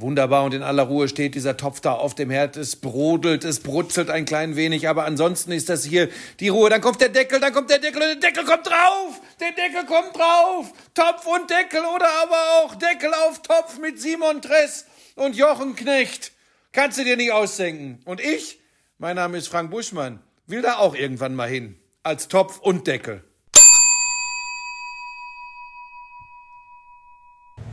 [0.00, 2.56] Wunderbar, und in aller Ruhe steht dieser Topf da auf dem Herd.
[2.56, 6.08] Es brodelt, es brutzelt ein klein wenig, aber ansonsten ist das hier
[6.40, 6.70] die Ruhe.
[6.70, 9.20] Dann kommt der Deckel, dann kommt der Deckel und der Deckel kommt drauf!
[9.40, 10.72] Der Deckel kommt drauf!
[10.94, 14.86] Topf und Deckel oder aber auch Deckel auf Topf mit Simon Tress
[15.16, 16.32] und Jochen Knecht.
[16.72, 18.00] Kannst du dir nicht ausdenken.
[18.04, 18.60] Und ich,
[18.98, 21.76] mein Name ist Frank Buschmann, will da auch irgendwann mal hin.
[22.02, 23.22] Als Topf und Deckel.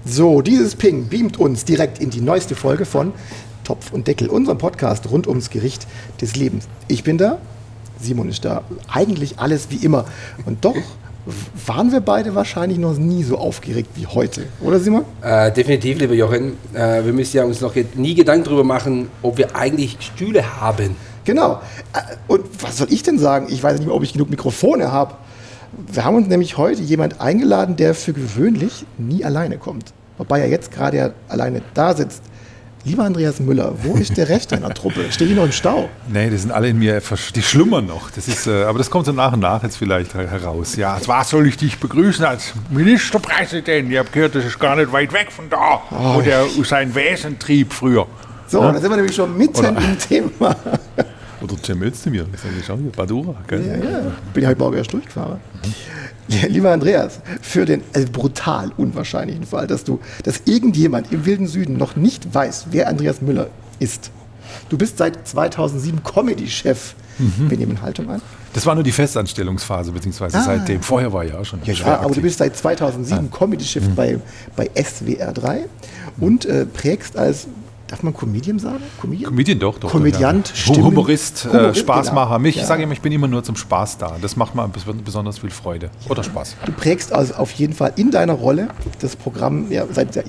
[0.10, 3.12] So, dieses Ping beamt uns direkt in die neueste Folge von
[3.66, 5.86] Topf und Deckel, unserem Podcast rund ums Gericht
[6.22, 6.70] des Lebens.
[6.88, 7.40] Ich bin da,
[8.00, 10.06] Simon ist da, eigentlich alles wie immer.
[10.46, 10.78] Und doch
[11.66, 15.04] waren wir beide wahrscheinlich noch nie so aufgeregt wie heute, oder Simon?
[15.22, 16.54] Äh, definitiv, lieber Jochen.
[16.74, 20.96] Äh, wir müssen ja uns noch nie Gedanken darüber machen, ob wir eigentlich Stühle haben.
[21.26, 21.60] Genau.
[21.92, 23.48] Äh, und was soll ich denn sagen?
[23.50, 25.16] Ich weiß nicht mehr, ob ich genug Mikrofone habe.
[25.92, 30.50] Wir haben uns nämlich heute jemand eingeladen, der für gewöhnlich nie alleine kommt wobei er
[30.50, 32.24] jetzt gerade ja alleine da sitzt.
[32.88, 35.12] Lieber Andreas Müller, wo ist der Rest deiner Truppe?
[35.12, 35.90] Steht die noch im Stau?
[36.08, 37.02] Nee, die sind alle in mir,
[37.36, 38.10] die schlummern noch.
[38.12, 40.78] Das ist, äh, aber das kommt so nach und nach jetzt vielleicht heraus.
[40.78, 43.92] Ja, zwar soll ich dich begrüßen als Ministerpräsident.
[43.92, 46.96] Ich habe gehört, das ist gar nicht weit weg von da, oh, wo der sein
[46.96, 48.08] Wesen trieb früher.
[48.48, 48.72] So, ja?
[48.72, 50.56] da sind wir nämlich schon mitten Oder, im Thema.
[51.42, 53.36] Oder Cem Özdemir, das ist ja schon Badura.
[53.48, 53.68] Gell?
[53.68, 54.00] Ja, ja.
[54.34, 55.42] Bin ich heute Morgen erst durchgefahren.
[55.66, 55.74] Mhm.
[56.28, 61.78] Lieber Andreas, für den also brutal unwahrscheinlichen Fall, dass du, dass irgendjemand im wilden Süden
[61.78, 64.12] noch nicht weiß, wer Andreas Müller ist.
[64.70, 66.96] Du bist seit 2007 Comedy-Chef.
[67.20, 67.50] Mhm.
[67.50, 68.22] Wir nehmen Haltung an.
[68.54, 70.44] Das war nur die Festanstellungsphase, beziehungsweise ah.
[70.44, 70.82] seitdem.
[70.82, 71.60] Vorher war ja auch schon.
[71.64, 73.36] Ja, ja aber du bist seit 2007 ah.
[73.36, 73.96] Comedy-Chef mhm.
[73.96, 74.20] bei,
[74.56, 75.66] bei SWR 3
[76.20, 77.48] und äh, prägst als
[77.88, 78.84] Darf man Comedian sagen?
[79.00, 79.90] Comedian, Comedian doch, doch.
[79.90, 80.76] Komödiant, ja.
[80.76, 82.28] Humorist, äh, Humorist, Spaßmacher.
[82.32, 82.40] Genau.
[82.40, 82.66] Mich, ja.
[82.66, 84.18] sage immer, ich bin immer nur zum Spaß da.
[84.22, 84.70] Das macht mir
[85.04, 86.12] besonders viel Freude ja.
[86.12, 86.58] oder Spaß.
[86.66, 88.68] Du prägst also auf jeden Fall in deiner Rolle
[89.00, 90.26] das Programm ja, seit, seit,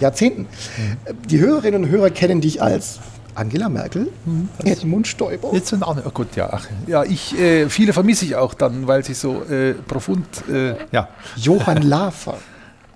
[0.00, 0.42] Jahrzehnten.
[0.42, 1.28] Mhm.
[1.28, 3.00] Die Hörerinnen und Hörer kennen dich als
[3.34, 4.48] Angela Merkel, mhm.
[4.64, 5.50] Edmund Stoiber.
[5.52, 8.54] Jetzt sind auch nicht, oh gut, ja, ach, ja, ich, äh, viele vermisse ich auch
[8.54, 11.08] dann, weil sie so äh, profund, äh, ja.
[11.36, 12.38] Johann Lafer.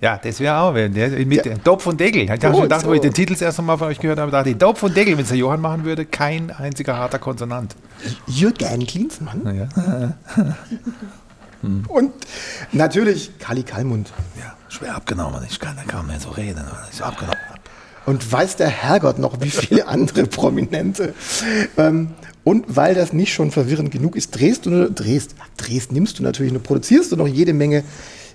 [0.05, 1.57] Ja, das wäre auch wenn der, mit ja.
[1.57, 2.21] Topf und Deckel.
[2.21, 2.89] Ich habe schon gedacht, so.
[2.89, 4.95] wo ich den Titel das erste Mal von euch gehört habe, dachte ich, Topf und
[4.95, 7.75] Deckel, wenn es der Johann machen würde, kein einziger harter Konsonant.
[8.27, 9.67] Jürgen Klinsmann.
[9.67, 10.13] Ja.
[11.87, 12.11] Und
[12.71, 14.13] natürlich Kali Kalmund.
[14.37, 15.43] Ja, schwer abgenommen.
[15.49, 16.63] Ich kann kaum mehr so reden.
[16.93, 17.39] Ich abgenommen.
[18.05, 21.15] Und weiß der Herrgott noch, wie viele andere Prominente.
[21.77, 22.11] Ähm,
[22.43, 26.53] und weil das nicht schon verwirrend genug ist, drehst du, drehst, drehst, nimmst du natürlich,
[26.53, 27.83] nur produzierst du noch jede Menge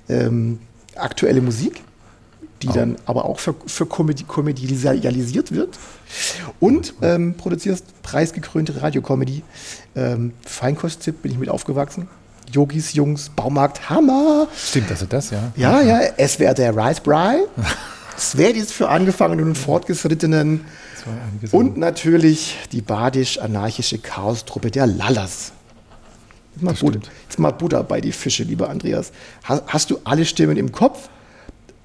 [0.09, 0.59] ähm,
[1.03, 1.83] aktuelle Musik,
[2.63, 2.73] die oh.
[2.73, 5.79] dann aber auch für, für Comedy, komedialisiert wird.
[6.59, 9.43] Und ähm, produzierst preisgekrönte Radiocomedy.
[9.97, 12.09] Ähm, Feinkosttipp bin ich mit aufgewachsen.
[12.53, 14.49] Yogis, Jungs, Baumarkt, Hammer.
[14.57, 15.53] Stimmt, also das, ja.
[15.57, 17.45] Ja, ja, es wäre der Rice Bry.
[18.19, 20.65] Svedis für Angefangene und Fortgeschrittenen.
[21.53, 25.53] Und natürlich die badisch-anarchische Chaostruppe der Lallas.
[26.55, 29.13] Jetzt mal, Buddha, jetzt mal Buddha bei die Fische, lieber Andreas.
[29.45, 31.09] Hast, hast du alle Stimmen im Kopf?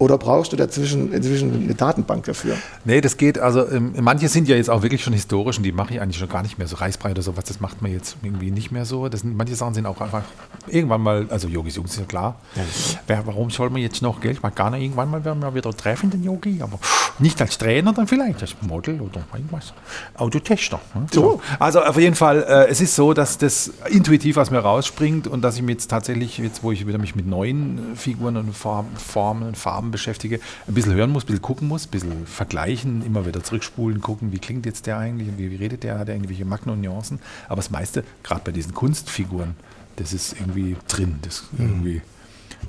[0.06, 2.58] Oder brauchst du dazwischen inzwischen eine Datenbank dafür?
[2.84, 3.40] Nee, das geht.
[3.40, 6.20] Also ähm, manche sind ja jetzt auch wirklich schon historisch und die mache ich eigentlich
[6.20, 6.68] schon gar nicht mehr.
[6.68, 9.10] So Reisbrei oder sowas, das macht man jetzt irgendwie nicht mehr so.
[9.10, 10.22] Das sind, manche Sachen sind auch einfach
[10.68, 12.36] irgendwann mal, also Yogis Jungs ist ja klar.
[12.56, 12.62] Ja.
[13.08, 14.44] Wer, warum soll man jetzt noch Geld?
[14.44, 16.78] Mag gar nicht, irgendwann mal werden wir wieder treffen, den Yogi, aber
[17.18, 19.74] nicht als Trainer, dann vielleicht als Model oder irgendwas.
[20.14, 20.80] Autotester.
[20.94, 21.08] Ne?
[21.12, 21.42] So.
[21.58, 25.42] Also auf jeden Fall, äh, es ist so, dass das intuitiv aus mir rausspringt und
[25.42, 29.48] dass ich mir jetzt tatsächlich, jetzt wo ich wieder mich mit neuen Figuren und Formen
[29.48, 33.26] und Farben beschäftige, ein bisschen hören muss, ein bisschen gucken muss, ein bisschen vergleichen, immer
[33.26, 36.46] wieder zurückspulen, gucken, wie klingt jetzt der eigentlich, wie, wie redet der, hat er irgendwelche
[36.46, 37.20] Macken und Nuancen.
[37.48, 39.56] Aber das meiste, gerade bei diesen Kunstfiguren,
[39.96, 41.20] das ist irgendwie drin.
[41.22, 41.66] Das mhm.
[41.66, 42.02] irgendwie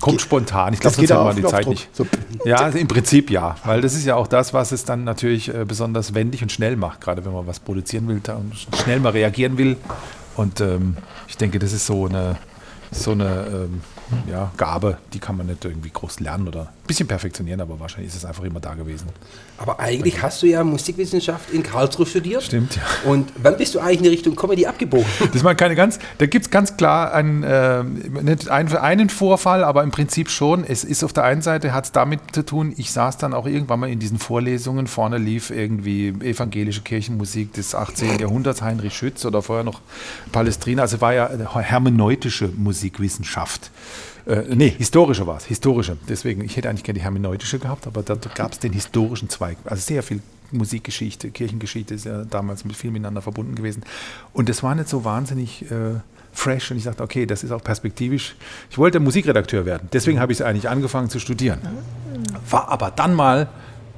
[0.01, 0.73] kommt spontan.
[0.75, 1.89] Ich glaube, sonst hätte man die Zeit nicht.
[1.93, 2.07] So.
[2.45, 5.65] Ja, im Prinzip ja, weil das ist ja auch das, was es dann natürlich äh,
[5.67, 9.59] besonders wendig und schnell macht, gerade wenn man was produzieren will und schnell mal reagieren
[9.59, 9.77] will.
[10.37, 10.97] Und ähm,
[11.29, 12.37] ich denke, das ist so eine,
[12.91, 13.81] so eine ähm,
[14.31, 18.17] ja, Gabe, die kann man nicht irgendwie groß lernen oder bisschen perfektionieren, aber wahrscheinlich ist
[18.17, 19.07] es einfach immer da gewesen.
[19.59, 22.43] Aber eigentlich hast du ja Musikwissenschaft in Karlsruhe studiert.
[22.43, 22.83] Stimmt, ja.
[23.11, 25.07] Und wann bist du eigentlich in die Richtung Comedy abgebogen?
[25.37, 29.65] Das war keine ganz, da gibt es ganz klar einen, äh, nicht einen, einen Vorfall,
[29.65, 30.65] aber im Prinzip schon.
[30.65, 33.47] Es ist auf der einen Seite, hat es damit zu tun, ich saß dann auch
[33.47, 38.19] irgendwann mal in diesen Vorlesungen, vorne lief irgendwie evangelische Kirchenmusik des 18.
[38.19, 39.81] Jahrhunderts, Heinrich Schütz oder vorher noch
[40.33, 41.29] Palestrina, also war ja
[41.61, 43.71] hermeneutische Musikwissenschaft.
[44.27, 45.97] Äh, nee, historische war es, historische.
[46.09, 49.57] Deswegen, ich hätte eigentlich gerne die hermeneutische gehabt, aber da gab es den historischen Zweig.
[49.65, 50.21] Also sehr viel
[50.51, 53.83] Musikgeschichte, Kirchengeschichte ist ja damals mit viel miteinander verbunden gewesen.
[54.33, 56.01] Und das war nicht so wahnsinnig äh,
[56.33, 58.37] fresh und ich dachte, okay, das ist auch perspektivisch.
[58.71, 61.61] Ich wollte Musikredakteur werden, deswegen habe ich es eigentlich angefangen zu studieren.
[62.51, 63.49] War aber dann mal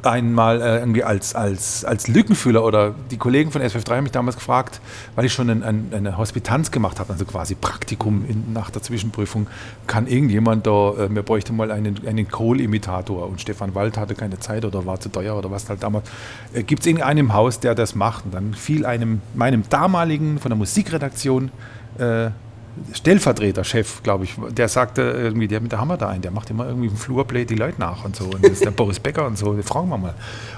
[0.02, 4.36] einmal äh, irgendwie als, als, als Lückenfüller oder die Kollegen von SFF3 haben mich damals
[4.36, 4.80] gefragt,
[5.14, 8.82] weil ich schon ein, ein, eine Hospitanz gemacht habe, also quasi Praktikum in, nach der
[8.82, 9.46] Zwischenprüfung,
[9.86, 14.38] kann irgendjemand da, äh, mir bräuchte mal einen, einen Kohl-Imitator und Stefan Wald hatte keine
[14.38, 16.08] Zeit oder war zu teuer oder was halt damals.
[16.52, 18.24] Äh, Gibt es irgendeinen im Haus, der das macht?
[18.24, 21.50] Und dann fiel einem, meinem damaligen von der Musikredaktion
[21.98, 22.30] äh,
[22.92, 26.66] Stellvertreter-Chef, glaube ich, der sagte irgendwie, der mit der Hammer da ein, der macht immer
[26.66, 28.24] irgendwie im Flurplay die Leute nach und so.
[28.26, 30.14] Und das ist der Boris Becker und so, den fragen wir mal.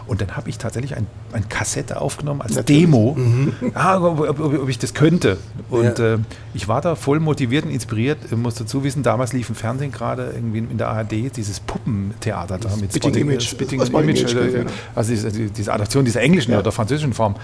[0.07, 3.17] Und dann habe ich tatsächlich ein, ein Kassette aufgenommen als Demo,
[3.75, 5.39] ah, ob, ob, ob ich das könnte.
[5.71, 6.15] Und Ja.
[6.15, 6.19] äh,
[6.55, 8.19] ich war da voll motiviert und inspiriert.
[8.31, 12.59] Ich muss dazu wissen, damals lief im Fernsehen gerade irgendwie in der ARD dieses Puppentheater
[12.59, 13.43] da mit Spitting Spotting- Image.
[13.49, 14.65] Spitting Image, äh, ja.
[14.95, 17.37] also diese, diese Adaption dieser englischen oder französischen Form.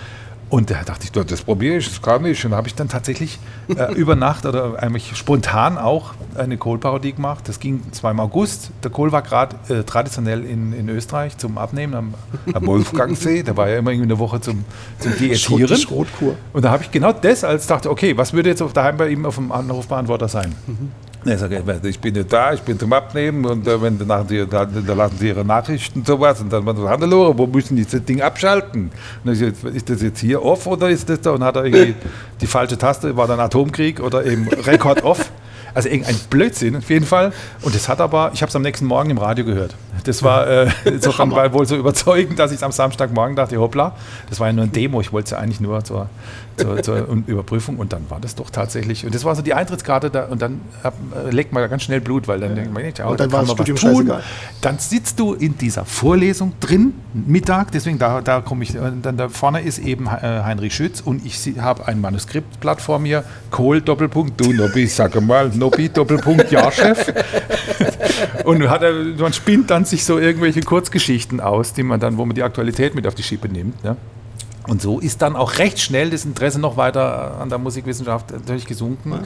[0.48, 2.44] Und da dachte ich, "Du, das probiere ich, das kann ich.
[2.44, 3.38] Und da habe ich dann tatsächlich
[3.68, 7.48] äh, über Nacht oder eigentlich spontan auch eine Kohl-Parodie gemacht.
[7.48, 8.70] Das ging zwar im August.
[8.84, 12.14] Der Kohl war gerade äh, traditionell in, in Österreich zum Abnehmen am,
[12.52, 13.42] am Wolfgangsee.
[13.42, 14.64] Der war ja immer irgendwie eine Woche zum,
[15.00, 15.76] zum Diätieren.
[15.76, 16.36] Schrotkur.
[16.52, 19.08] Und da habe ich genau das als dachte, okay, was würde jetzt auf daheim bei
[19.08, 20.54] ihm auf dem Anrufbeantworter sein?
[21.28, 24.46] Er sagt, ich bin nicht da, ich bin zum Abnehmen und äh, wenn danach die,
[24.46, 27.76] da, da lassen sie ihre Nachrichten und sowas und dann man so, hallo, wo müssen
[27.76, 28.90] die das Ding abschalten?
[29.24, 31.32] Ich, ist das jetzt hier off oder ist das da?
[31.32, 31.94] Und hat er irgendwie
[32.40, 35.30] die falsche Taste, war dann Atomkrieg oder eben Rekord off.
[35.74, 37.32] Also irgendein Blödsinn auf jeden Fall.
[37.62, 39.74] Und das hat aber, ich habe es am nächsten Morgen im Radio gehört.
[40.04, 43.94] Das war äh, insofern war wohl so überzeugend, dass ich am Samstagmorgen dachte, hoppla,
[44.28, 46.08] das war ja nur ein Demo, ich wollte es ja eigentlich nur zur,
[46.56, 49.04] zur, zur Überprüfung und dann war das doch tatsächlich.
[49.04, 50.94] Und das war so die Eintrittskarte da und dann hab,
[51.26, 53.40] äh, leckt man ganz schnell Blut, weil dann denkt man, ja, Und da dann war
[53.40, 54.22] kann das man Studium was tun.
[54.60, 59.16] Dann sitzt du in dieser Vorlesung drin, Mittag, deswegen da, da komme ich, äh, dann
[59.16, 63.80] da vorne ist eben äh, Heinrich Schütz und ich habe ein Manuskriptblatt vor mir, Kohl,
[63.80, 67.12] Doppelpunkt, du Nobby, sag mal, Nobby, Doppelpunkt, ja, Chef.
[68.44, 68.82] Und hat
[69.18, 72.94] man spinnt dann sich so irgendwelche Kurzgeschichten aus, die man dann, wo man die Aktualität
[72.94, 73.82] mit auf die Schippe nimmt.
[73.84, 73.96] Ne?
[74.66, 78.66] Und so ist dann auch recht schnell das Interesse noch weiter an der Musikwissenschaft natürlich
[78.66, 79.20] gesunken.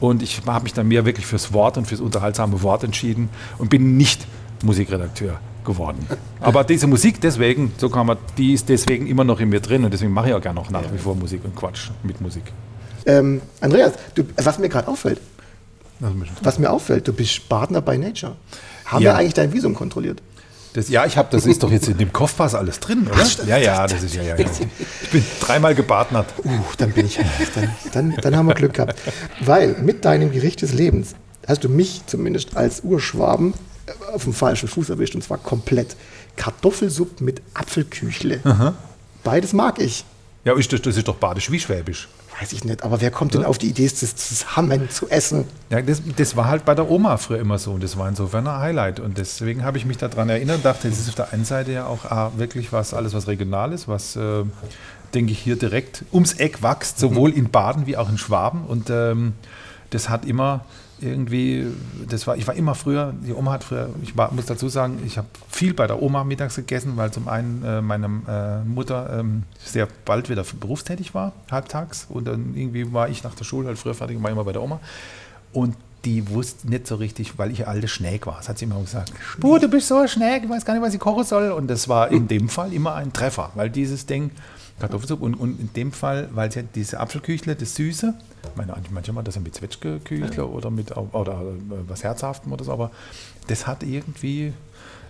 [0.00, 3.70] Und ich habe mich dann mehr wirklich fürs Wort und fürs unterhaltsame Wort entschieden und
[3.70, 4.26] bin nicht
[4.62, 6.06] Musikredakteur geworden.
[6.40, 9.84] Aber diese Musik deswegen, so kann man, die ist deswegen immer noch in mir drin
[9.84, 12.44] und deswegen mache ich auch gerne noch nach wie vor Musik und Quatsch mit Musik.
[13.06, 15.20] Ähm, Andreas, du, was mir gerade auffällt,
[16.42, 18.36] was mir auffällt, du bist Partner bei Nature.
[18.86, 19.12] Haben Ja.
[19.12, 20.20] wir eigentlich dein Visum kontrolliert?
[20.74, 23.26] Das, ja, ich habe, das ist doch jetzt in dem Kopfpass alles drin, oder?
[23.46, 24.46] Ja, ja, das ist ja, ja, ja.
[25.02, 26.26] Ich bin dreimal gepartnert.
[26.44, 27.18] Uh, dann bin ich,
[27.54, 28.98] dann, dann, dann haben wir Glück gehabt.
[29.40, 31.14] Weil mit deinem Gericht des Lebens
[31.46, 33.52] hast du mich zumindest als Urschwaben
[33.86, 35.94] äh, auf dem falschen Fuß erwischt und zwar komplett.
[36.36, 38.40] Kartoffelsuppe mit Apfelküchle.
[39.22, 40.06] Beides mag ich.
[40.44, 42.08] Ja, ist das, das ist doch badisch wie schwäbisch.
[42.40, 45.44] Weiß ich nicht, aber wer kommt denn auf die Idee, das zusammen zu essen?
[45.70, 48.46] Ja, das, das war halt bei der Oma früher immer so und das war insofern
[48.46, 49.00] ein Highlight.
[49.00, 51.72] Und deswegen habe ich mich daran erinnert und dachte, das ist auf der einen Seite
[51.72, 54.44] ja auch ah, wirklich was, alles was regional ist, was, äh,
[55.14, 58.64] denke ich, hier direkt ums Eck wächst, sowohl in Baden wie auch in Schwaben.
[58.64, 59.34] Und ähm,
[59.90, 60.64] das hat immer
[61.02, 61.66] irgendwie,
[62.08, 65.00] das war, ich war immer früher, die Oma hat früher, ich war, muss dazu sagen,
[65.04, 69.18] ich habe viel bei der Oma mittags gegessen, weil zum einen äh, meine äh, Mutter
[69.18, 72.06] ähm, sehr bald wieder berufstätig war, halbtags.
[72.08, 74.52] Und dann irgendwie war ich nach der Schule halt früher fertig und war immer bei
[74.52, 74.80] der Oma.
[75.52, 78.36] Und die wusste nicht so richtig, weil ich alte Schnäg war.
[78.38, 79.12] Das hat sie immer gesagt.
[79.20, 81.50] Spur, du bist so ein Schnäg, ich weiß gar nicht, was ich kochen soll.
[81.52, 84.30] Und das war in dem Fall immer ein Treffer, weil dieses Ding,
[84.82, 88.74] Kartoffelsuppe und, und in dem Fall, weil es ja diese Apfelküchle, das Süße, ich meine,
[88.90, 92.90] manchmal das ja mit Zwetschgeküchle oder mit oder äh, was Herzhaftem oder so, aber
[93.46, 94.52] das hat irgendwie,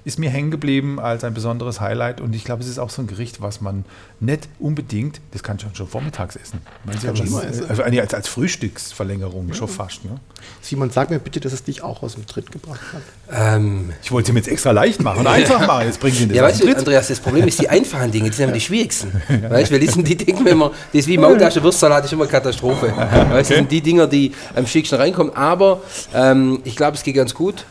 [0.04, 3.02] ist mir hängen geblieben als ein besonderes Highlight und ich glaube, es ist auch so
[3.02, 3.84] ein Gericht, was man
[4.18, 6.60] nicht unbedingt, das kann schon, schon vormittags essen.
[6.84, 7.66] Man kann schon immer essen.
[7.68, 10.04] Also eigentlich als, als Frühstücksverlängerung schon fast.
[10.04, 10.16] Ne?
[10.60, 13.02] Simon, sag mir bitte, dass es dich auch aus dem Tritt gebracht hat.
[13.56, 15.86] Ähm, Ich wollte es mir jetzt extra leicht machen einfach machen.
[15.86, 16.76] Jetzt bringt ihn das ja, weißt du.
[16.76, 19.12] Andreas, das Problem ist die einfachen Dinge, die sind immer die schwierigsten.
[19.48, 22.12] Weißt du, weil das sind die Dinge, wenn man, das ist wie Maultasche, Würstsalat ist
[22.12, 22.92] immer Katastrophe.
[22.96, 25.34] Weißt du, das sind die Dinger, die am schicksten reinkommen.
[25.36, 25.80] Aber
[26.14, 27.64] ähm, ich glaube, es geht ganz gut.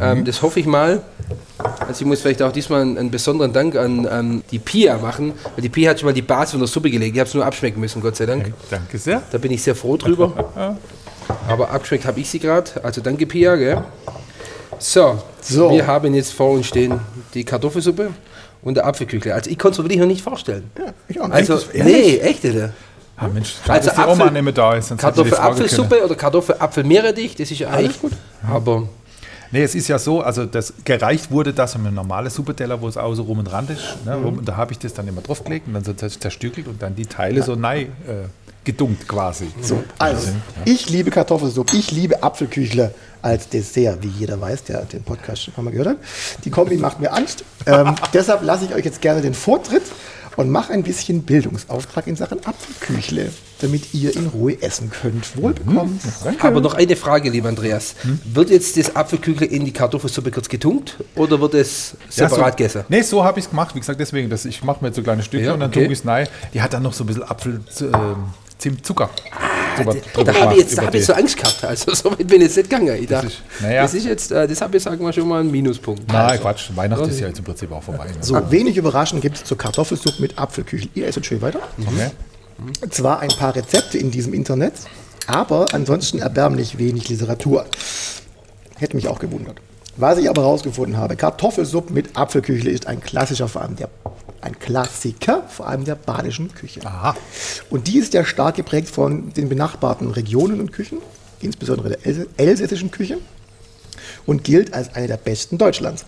[0.00, 1.02] Ähm, das hoffe ich mal.
[1.80, 5.32] Also ich muss vielleicht auch diesmal einen, einen besonderen Dank an ähm, die Pia machen,
[5.54, 7.14] weil die Pia hat schon mal die Basis von der Suppe gelegt.
[7.14, 8.52] Ich habe es nur abschmecken müssen, Gott sei Dank.
[8.70, 9.22] Danke sehr.
[9.30, 10.50] Da bin ich sehr froh drüber.
[11.48, 12.70] Aber abgeschmeckt habe ich sie gerade.
[12.82, 13.56] Also danke, Pia.
[13.56, 13.82] Gell?
[14.78, 15.70] So, So.
[15.70, 17.00] wir haben jetzt vor uns stehen
[17.34, 18.10] die Kartoffelsuppe
[18.62, 19.32] und der Apfelküchle.
[19.34, 20.70] Also ich konnte es mir wirklich noch nicht vorstellen.
[20.78, 21.36] Ja, ich auch nicht.
[21.36, 21.84] Also, Echt?
[21.84, 22.72] nee, echt, oder?
[23.16, 24.96] Ah, Mensch, schade, Also dass die Apfel- Oma nicht mehr da ist.
[24.98, 28.12] Kartoffel-Apfelsuppe oder Kartoffel-Apfel-Meerrettich, das ist ja eigentlich gut.
[28.46, 28.88] Aber
[29.56, 32.88] Nee, es ist ja so, also das gereicht wurde das in einem normalen Suppeteller, wo
[32.88, 34.04] es außen rum und Rand ist.
[34.04, 34.22] Ne, Mhm.
[34.24, 36.82] wo- Und da habe ich das dann immer draufgelegt und dann so zer- zerstückelt und
[36.82, 38.26] dann die Teile so nein äh,
[38.64, 39.46] gedunkt quasi.
[39.62, 40.28] So, also,
[40.64, 45.64] ich liebe Kartoffelsuppe, ich liebe Apfelküchle als Dessert, wie jeder weiß, der den Podcast schon
[45.64, 45.96] Mal gehört hat.
[46.44, 47.44] Die Kombi macht mir Angst.
[47.64, 49.82] Ähm, deshalb lasse ich euch jetzt gerne den Vortritt
[50.36, 55.36] und mache ein bisschen Bildungsauftrag in Sachen Apfelküchle, damit ihr in Ruhe essen könnt.
[55.36, 55.98] Wohlbekommen.
[56.40, 57.94] Aber noch eine Frage, lieber Andreas.
[58.24, 62.56] Wird jetzt das Apfelkügel in die Kartoffelsuppe kurz getunkt oder wird es Ja, separat so,
[62.56, 62.84] gegessen?
[62.88, 63.74] Nee, so habe ich es gemacht.
[63.74, 65.84] Wie gesagt, deswegen, dass ich mache mir jetzt so kleine Stückchen Ja, und dann okay.
[65.84, 66.28] tue ich es rein.
[66.54, 68.16] Die hat dann noch so ein bisschen Apfel, ähm,
[68.58, 69.10] Zimt, Zucker.
[69.76, 71.62] drüber- drüber Da habe ich jetzt da über hab ich so Angst gehabt.
[71.64, 72.96] Also so weit bin ich jetzt nicht gegangen.
[73.02, 73.82] Ich dachte, ist- naja.
[73.82, 76.06] Das ist jetzt, äh, das habe ich, sagen wir schon mal, ein Minuspunkt.
[76.08, 76.70] Nein, Also, Quatsch.
[76.74, 78.06] Weihnachten ist ja jetzt im Prinzip auch vorbei.
[78.06, 78.12] Ne?
[78.20, 80.88] So, wenig überraschend gibt es zur Kartoffelsuppe mit Apfelküchle.
[80.94, 81.60] Ihr esset schön weiter.
[81.78, 82.10] Okay.
[82.90, 84.72] Zwar ein paar Rezepte in diesem Internet,
[85.26, 87.66] aber ansonsten erbärmlich wenig Literatur.
[88.78, 89.56] Hätte mich auch gewundert.
[89.98, 93.88] Was ich aber herausgefunden habe, Kartoffelsuppe mit Apfelküchle ist ein klassischer, allem der,
[94.40, 96.80] ein Klassiker, vor allem der badischen Küche.
[96.84, 97.16] Aha.
[97.70, 100.98] Und die ist ja stark geprägt von den benachbarten Regionen und Küchen,
[101.40, 103.18] insbesondere der elsässischen Küche,
[104.24, 106.04] und gilt als eine der besten Deutschlands.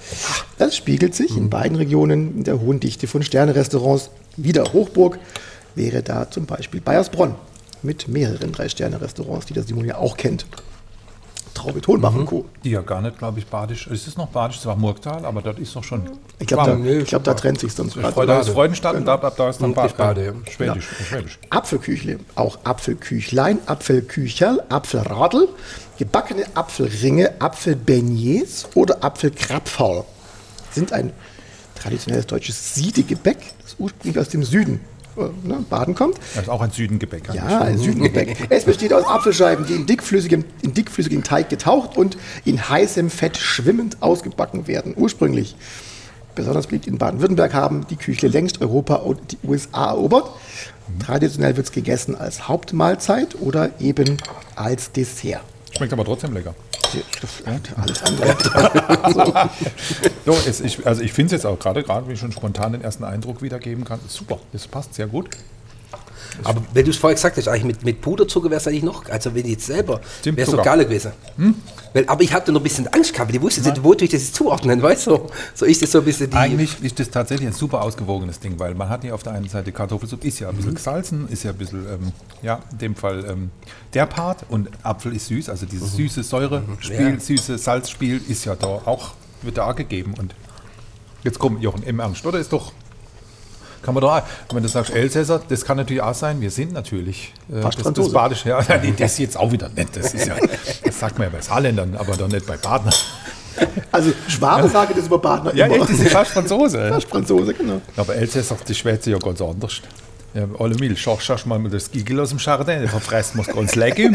[0.59, 4.11] Das spiegelt sich in beiden Regionen in der hohen Dichte von Sternerestaurants.
[4.37, 5.19] Wieder Hochburg
[5.75, 7.35] wäre da zum Beispiel Bayersbronn
[7.83, 10.47] mit mehreren Drei-Sterne-Restaurants, die der Simon ja auch kennt.
[11.55, 12.45] Traube Tonbach und Co.
[12.65, 13.87] Die ja gar nicht, glaube ich, badisch.
[13.87, 14.59] Ist es noch badisch?
[14.59, 16.09] Es war Murgtal, aber dort ist doch schon.
[16.39, 18.13] Ich glaube, da, ich glaub, da trennt sich sonst gerade.
[18.13, 19.97] Freude ist Freudenstadt und ab, ab da ist dann Und Bad.
[19.97, 20.33] Bade, ja.
[20.51, 20.89] Schwedisch.
[21.09, 21.39] Schwedisch.
[21.51, 25.49] Apfelküchle, auch Apfelküchlein, Apfelkücherl, Apfelradl,
[25.99, 30.05] gebackene Apfelringe, Apfelbeignets oder Apfelkrapferl
[30.71, 31.13] sind ein
[31.75, 34.81] traditionelles deutsches Siedegebäck, das ursprünglich aus dem Süden
[35.45, 36.17] ne, Baden kommt.
[36.35, 37.35] Das ist auch ein Südengebäck.
[37.35, 38.37] Ja, ein Südengebäck.
[38.51, 43.37] Es besteht aus Apfelscheiben, die in dickflüssigem, in dickflüssigem Teig getaucht und in heißem Fett
[43.37, 44.95] schwimmend ausgebacken werden.
[44.97, 45.57] Ursprünglich,
[46.35, 50.31] besonders beliebt in Baden-Württemberg, haben die Küchle längst Europa und die USA erobert.
[51.05, 54.17] Traditionell wird es gegessen als Hauptmahlzeit oder eben
[54.55, 55.43] als Dessert.
[55.77, 56.55] Schmeckt aber trotzdem lecker.
[57.77, 58.37] Alles andere.
[60.25, 62.73] So, es, ich, also ich finde es jetzt auch gerade, gerade wie ich schon spontan
[62.73, 63.99] den ersten Eindruck wiedergeben kann.
[64.09, 65.31] Super, das passt sehr gut.
[66.45, 69.09] Aber wenn du es vorher gesagt hast, eigentlich mit, mit Puderzucker wäre es eigentlich noch,
[69.09, 71.13] also wenn ich jetzt selber, wäre es noch geiler gewesen.
[71.95, 73.99] Weil, aber ich hatte noch ein bisschen Angst gehabt, weil ich wusste nicht, wo ich
[74.11, 75.31] das jetzt zuordnen, weißt du?
[75.55, 76.37] So ist das so ein bisschen die...
[76.37, 79.49] Eigentlich ist das tatsächlich ein super ausgewogenes Ding, weil man hat ja auf der einen
[79.49, 82.95] Seite Kartoffelsuppe, ist ja ein bisschen gesalzen, ist ja ein bisschen, ähm, ja, in dem
[82.95, 83.51] Fall ähm,
[83.95, 87.19] der Part und Apfel ist süß, also dieses süße Säurespiel, Ja.
[87.21, 90.35] süße Salzspiel ist ja da auch, wird da auch gegeben und
[91.25, 92.39] jetzt kommt Jochen im Ernst, oder?
[92.39, 92.73] Ist doch,
[93.83, 97.33] kann man da, wenn du sagst Elsässer, das kann natürlich auch sein, wir sind natürlich
[97.53, 98.13] äh, Fast das, das.
[98.13, 100.37] Badische, ja, nee, das jetzt auch wieder nicht, das ja,
[100.85, 102.93] das sagt man ja bei Saarländern, aber doch nicht bei Badner.
[103.91, 106.91] Also Schwabe sagen das über Partner Ja, echt, die sind fast Franzose.
[106.91, 107.81] Fast Franzose, genau.
[107.97, 109.81] Aber Elsässer, die schwätzt ja ganz anders.
[110.35, 113.53] Ja, alle Mil, schau, schau mal mit das Giegel aus dem Chardin, der verfressen wir
[113.53, 114.11] ganz lecker.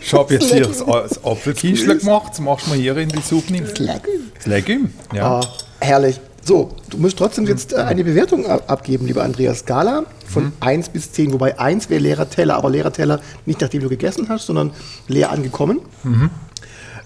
[0.00, 3.20] Ich habe jetzt hier das, das Apfelkischler gemacht, das machst du mal hier in die
[3.20, 3.60] Suppe.
[3.60, 4.08] Das Lecker.
[4.46, 4.76] lecker,
[5.12, 5.40] ja.
[5.40, 5.46] Ah,
[5.80, 6.20] herrlich.
[6.42, 9.60] So, du musst trotzdem jetzt äh, eine Bewertung ab- abgeben, lieber Andreas.
[9.60, 13.82] Skala, von 1 bis 10, wobei 1 wäre leerer Teller, aber leerer Teller nicht nachdem
[13.82, 14.70] du gegessen hast, sondern
[15.08, 15.80] leer angekommen.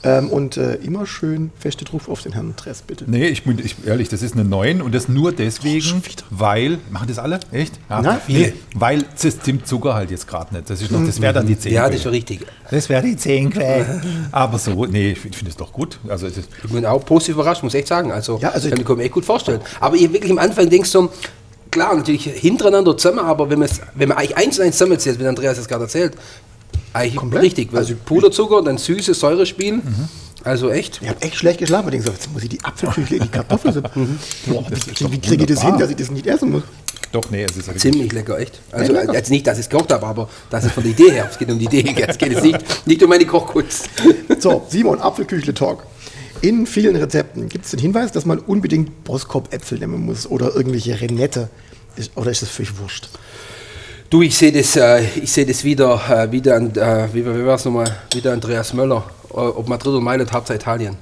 [0.04, 3.04] Ähm, und äh, immer schön feste Druck auf den Herrn Tress, bitte.
[3.08, 6.22] Nee, ich bin ich, ehrlich, das ist eine 9 und das nur deswegen, wieder.
[6.30, 7.40] weil, machen das alle?
[7.52, 7.76] Echt?
[7.88, 10.68] Ja, Na, nee, weil das stimmt Zucker halt jetzt gerade nicht.
[10.68, 11.72] Das ist noch, das wäre dann die 10.
[11.72, 12.40] ja, das ist schon richtig.
[12.70, 14.28] Das wäre die 10 gewesen.
[14.30, 15.98] Aber so, nee, ich finde es doch gut.
[16.08, 18.12] Also, Ich bin auch positiv überrascht, muss ich echt sagen.
[18.12, 19.60] Also, Ja, also kann ich- mir echt gut vorstellen.
[19.80, 21.08] Aber ich wirklich am Anfang denkst du,
[21.70, 23.60] klar, natürlich hintereinander zusammen, aber wenn,
[23.94, 26.14] wenn man eigentlich eins und eins zusammenzählt, wie Andreas das gerade erzählt,
[26.94, 27.42] eigentlich Komplett.
[27.42, 27.72] richtig.
[27.72, 29.82] Weil Also- Puderzucker, dann süße Säurespiel.
[30.42, 31.00] Also echt.
[31.02, 31.86] Ich habe echt schlecht geschlafen.
[31.88, 33.90] Ich denke so, jetzt muss ich die Apfelküchle in die Kartoffelsuppe.
[34.46, 36.62] Boah, wie, wie kriege ich das hin, dass ich das nicht essen muss?
[37.12, 38.60] doch, nee, es ist ja Ziemlich lecker, echt.
[38.72, 39.14] Also Ja, lecker.
[39.14, 41.28] jetzt nicht, dass ich es gekocht habe, aber das ist von der Idee her.
[41.30, 41.94] Es geht um die Idee.
[42.08, 43.88] Es geht jetzt nicht, nicht um meine Kochkunst.
[44.40, 45.86] So, Simon, Apfelküchle-Talk.
[46.40, 51.00] In vielen Rezepten gibt es den Hinweis, dass man unbedingt Boskop-Äpfel nehmen muss oder irgendwelche
[51.00, 51.48] Renette.
[51.96, 53.08] Ist, oder ist das völlig wurscht?
[54.10, 57.46] Du, ich sehe das, äh, ich sehe das wieder, äh, wieder an, äh, wie, wie
[57.46, 60.96] war es nochmal, wieder Andreas Möller, äh, ob Madrid oder Mailand, Hauptsache Italien.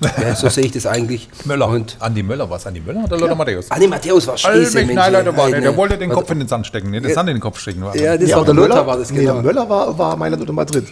[0.00, 1.28] Ja, so sehe ich das eigentlich.
[1.44, 1.68] Möller.
[1.68, 2.66] Und Andi Möller, was?
[2.66, 3.66] Andi Möller oder Lothar Matthäus?
[3.70, 4.78] Ah, nee, Matthäus war scheiße.
[4.78, 5.50] Almich, Mensch, nein, Leute, war.
[5.50, 5.76] Der nee.
[5.76, 6.10] wollte den.
[6.10, 7.00] Kopf in den Sand stecken, ne?
[7.00, 7.82] den Sand in den Kopf stecken.
[7.94, 9.34] Ja, das war aber der Lothar, Möller, war das nee, genau.
[9.34, 10.86] der Möller war, war Mailand oder Madrid.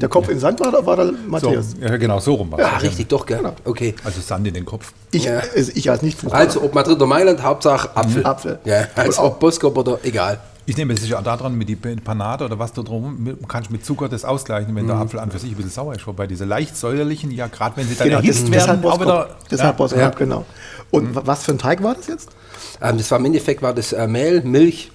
[0.00, 1.66] Der Kopf in Sand war, war der so, Matthäus.
[1.80, 3.38] ja, genau, so rum war Ah, richtig, doch, gell?
[3.38, 3.54] Genau.
[3.64, 3.94] Okay.
[4.04, 4.92] Also Sand in den Kopf.
[5.10, 5.40] Ich, Ja.
[5.56, 8.24] also ich als nicht Also, ob Madrid oder Mailand, Hauptsache Apfel.
[8.24, 8.58] Apfel.
[8.64, 10.38] Ja, also Und ob Boskop oder egal.
[10.68, 13.72] Ich nehme es sicher auch daran, mit die Panade oder was da drum, kannst du
[13.72, 16.06] mit Zucker das ausgleichen, wenn der Apfel an für sich ein bisschen sauer ist.
[16.06, 19.36] Wobei diese leicht säuerlichen, ja, gerade wenn sie dann Genau, das, erhitzt werden, auch wieder.
[19.50, 20.10] Deshalb Boskop, Ja.
[20.10, 20.44] genau.
[20.90, 22.28] Und wa- was für ein Teig war das jetzt?
[22.82, 24.92] Ähm, das war im Endeffekt war das äh, Mehl, Milch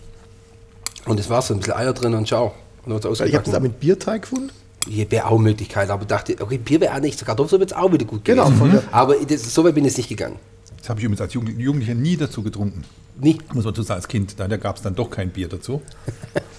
[1.06, 2.54] und es war so ein bisschen Eier drin und schau.
[2.86, 4.52] Und ich habe das auch mit Bierteig gefunden.
[4.88, 7.78] Hier wäre auch Möglichkeit, aber dachte, okay, Bier wäre auch nicht, zur Kartoffelsuppe wird es
[7.78, 8.60] auch wieder gut Genau, gewesen.
[8.60, 10.36] von der- Aber das, so weit bin ich jetzt nicht gegangen.
[10.78, 12.84] Das habe ich übrigens als Jugend- Jugendlicher nie dazu getrunken.
[13.20, 13.38] Nie.
[13.54, 14.40] Muss man dazu sagen, als Kind.
[14.40, 15.82] Da, da gab es dann doch kein Bier dazu.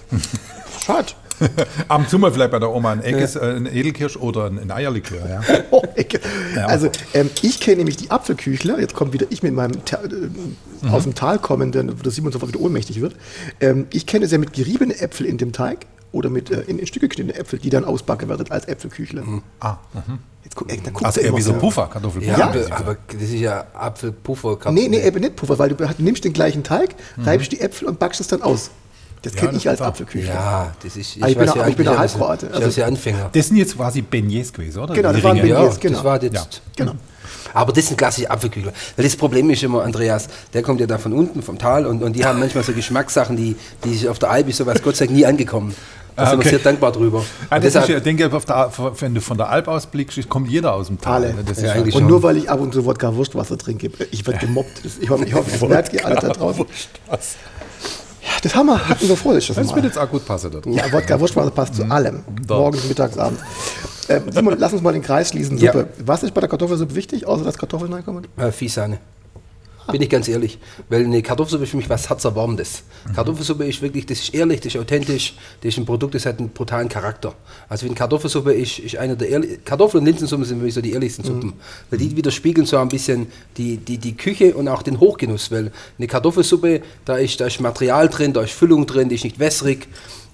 [0.81, 1.13] Schade.
[1.87, 4.59] Ab und zu mal vielleicht bei der Oma ein Egges, äh, ein Edelkirsch oder ein,
[4.59, 5.27] ein Eierlikör.
[5.27, 5.41] Ja.
[5.71, 6.19] Oh, Ecke.
[6.67, 8.79] Also ähm, ich kenne nämlich die Apfelküchler.
[8.79, 12.31] Jetzt kommt wieder ich mit meinem Ta äh, aus dem Tal kommenden, wo der Simon
[12.31, 13.15] sofort wieder ohnmächtig wird.
[13.59, 16.79] Ähm, ich kenne es ja mit geriebenen Äpfel in dem Teig oder mit äh, in,
[16.79, 19.23] in Stücke geschnittene Äpfel, die dann ausbacken werden als Äpfelküchler.
[19.59, 19.77] Ah,
[20.43, 21.59] Jetzt guck, ey, da guckt also er eher wie so so.
[21.59, 22.37] Puffer, Kartoffelpuffer.
[22.39, 24.71] Ja, aber, aber das ist ja Apfelpuffer.
[24.71, 27.87] Nee, nee, eben nicht Puffer, weil du, du nimmst den gleichen Teig, reibst die Äpfel
[27.87, 28.69] und backst es dann aus.
[29.21, 30.33] Das Ja, kenne ich als Apfelküchler.
[30.33, 31.17] Ja, das ist.
[31.19, 33.29] Ah, ich bin ja ich bin eigentlich, auch das- Halbkroate, Ich also- also, ja Anfänger.
[33.33, 34.93] Das sind jetzt quasi Beignets gewesen, oder?
[34.93, 35.37] Genau, das waren.
[35.37, 35.75] Beignets.
[35.75, 35.95] Ja, genau.
[35.95, 36.35] das war jetzt.
[36.35, 36.45] Ja.
[36.75, 36.91] Genau.
[37.55, 38.73] Aber das sind klassische Apfelküchler.
[38.95, 42.03] Weil das Problem ist immer, Andreas, der kommt ja da von unten, vom Tal, und,
[42.03, 44.95] und die haben manchmal so Geschmackssachen, die, die sich auf der Alp ist sowas Gott
[44.97, 45.73] sei Dank nie angekommen.
[46.15, 46.49] Da sind wir okay.
[46.49, 47.23] sehr dankbar drüber.
[47.49, 49.85] Ah, das ist deshalb- ja, ich denke, auf der, wenn du von der Alp aus
[49.85, 51.23] blickst, kommt jeder aus dem Tal.
[51.25, 51.33] Alle.
[51.33, 51.43] ne?
[51.45, 52.07] Das Ja, ist Und schon.
[52.07, 54.85] nur weil ich ab und zu Wodka Wurstwasser trinke, ich werde gemobbt.
[54.85, 56.65] Das, ich hoffe, ich hoffe, das merkt ihr alle da draußen.
[57.09, 57.17] Ja,
[58.41, 60.51] das haben wir, hatten wir vor, das Das wird jetzt auch gut passen.
[60.51, 60.75] Da drauf.
[60.75, 62.23] Ja, Wodka Wurstwasser passt zu allem.
[62.47, 62.57] Doch.
[62.59, 63.41] Morgens, mittags, abends.
[64.07, 65.57] Ähm, Simon, lass uns mal den Kreis schließen.
[65.57, 65.73] Ja.
[65.73, 65.87] Suppe.
[66.05, 68.25] Was ist bei der Kartoffelsuppe wichtig, außer dass Kartoffeln reinkommen?
[68.37, 68.99] Äh, Viehsahne.
[69.91, 70.57] Bin ich ganz ehrlich.
[70.89, 72.83] Weil eine Kartoffelsuppe ist für mich was Herzerwärmendes.
[73.13, 76.39] Kartoffelsuppe ist wirklich, das ist ehrlich, das ist authentisch, das ist ein Produkt, das hat
[76.39, 77.35] einen brutalen Charakter.
[77.69, 80.73] Also wie eine Kartoffelsuppe ist, ist eine der ehrlich, Kartoffel- und Linsensuppen sind für mich
[80.73, 81.53] so die ehrlichsten Suppen.
[81.89, 83.27] Weil die widerspiegeln so ein bisschen
[83.57, 85.51] die, die, die Küche und auch den Hochgenuss.
[85.51, 89.23] Weil eine Kartoffelsuppe, da ist, da ist Material drin, da ist Füllung drin, die ist
[89.23, 89.87] nicht wässrig.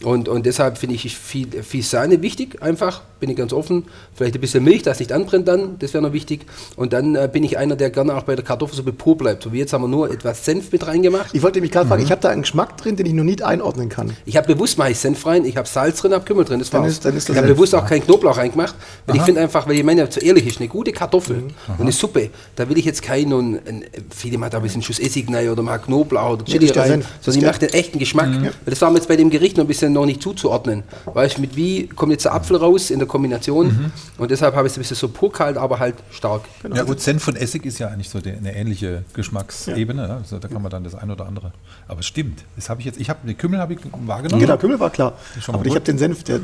[0.04, 3.86] Und, und deshalb finde ich viel, viel Sahne wichtig, einfach, bin ich ganz offen.
[4.14, 6.42] Vielleicht ein bisschen Milch, dass es nicht anbrennt dann, das wäre noch wichtig.
[6.76, 9.44] Und dann äh, bin ich einer, der gerne auch bei der Kartoffelsuppe pur bleibt.
[9.44, 11.30] So wie jetzt haben wir nur etwas Senf mit reingemacht.
[11.34, 11.90] Ich wollte mich gerade Mhm.
[11.90, 14.12] fragen, ich habe da einen Geschmack drin, den ich noch nicht einordnen kann.
[14.26, 16.70] Ich habe bewusst mache ich Senf rein, ich habe Salz drin, habe Kümmel drin, das
[16.72, 16.92] Dann war's.
[16.94, 18.76] ist- dann ist das ich habe bewusst auch keinen Knoblauch reingemacht,
[19.06, 21.44] weil ich finde einfach, weil ich meine, zu ehrlich ist, eine gute Kartoffel Mhm.
[21.78, 24.82] und eine Suppe, da will ich jetzt keinen, und, ein, viele machen da ein bisschen
[24.82, 28.30] Schuss Essig rein oder mal Knoblauch oder Chili rein, sondern ich mache den echten Geschmack.
[28.42, 30.84] Weil Das war mir jetzt bei dem Gericht noch ein bisschen noch nicht zuzuordnen.
[31.06, 33.92] Weißt du, mit wie kommt jetzt der Apfel raus in der Kombination Mhm.
[34.18, 36.42] und deshalb habe ich es ein bisschen so pur kalt, aber halt stark.
[36.74, 40.08] Ja gut, Senf und Essig ist ja eigentlich so eine ähnliche Geschmacksebene.
[40.08, 40.14] ne?
[40.16, 41.52] Also da kann man dann das eine oder andere.
[41.88, 42.44] Aber es stimmt.
[42.56, 43.00] Das habe ich jetzt.
[43.00, 44.42] Ich habe den Kümmel habe ich wahrgenommen.
[44.42, 45.14] Genau, Kümmel war klar.
[45.48, 45.76] Aber ich gut.
[45.76, 46.40] habe den Senf, der,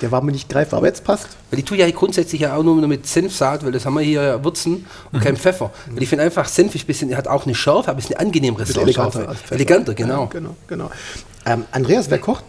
[0.00, 0.78] der war mir nicht greifbar.
[0.78, 1.26] Aber jetzt passt.
[1.50, 4.22] Weil ich tue ja grundsätzlich ja auch nur mit Senfsaat, weil das haben wir hier
[4.22, 5.24] ja Würzen und Mhm.
[5.24, 5.70] kein Pfeffer.
[5.92, 8.20] Weil ich finde einfach, Senf ist ein bisschen, hat auch eine Schärfe, aber ist eine
[8.20, 8.90] angenehmere Bisschen Schärfe.
[9.18, 9.54] eleganter als Pfeffer.
[9.56, 10.22] Eleganter, genau.
[10.24, 10.90] Ja, genau, genau.
[11.46, 12.44] Ähm, Andreas, wer kocht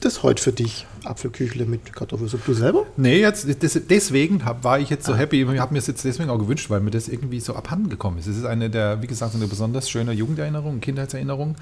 [0.00, 0.86] das heute für dich?
[1.04, 2.42] Apfelküchle mit Kartoffelsuppe.
[2.46, 2.86] Du selber?
[2.96, 5.42] Nee, jetzt, das, deswegen hab, war ich jetzt so happy.
[5.42, 8.18] Ich habe mir es jetzt deswegen auch gewünscht, weil mir das irgendwie so abhanden gekommen
[8.18, 8.26] ist.
[8.26, 11.56] Es ist eine der, wie gesagt, eine besonders schöne Jugenderinnerung, Kindheitserinnerung.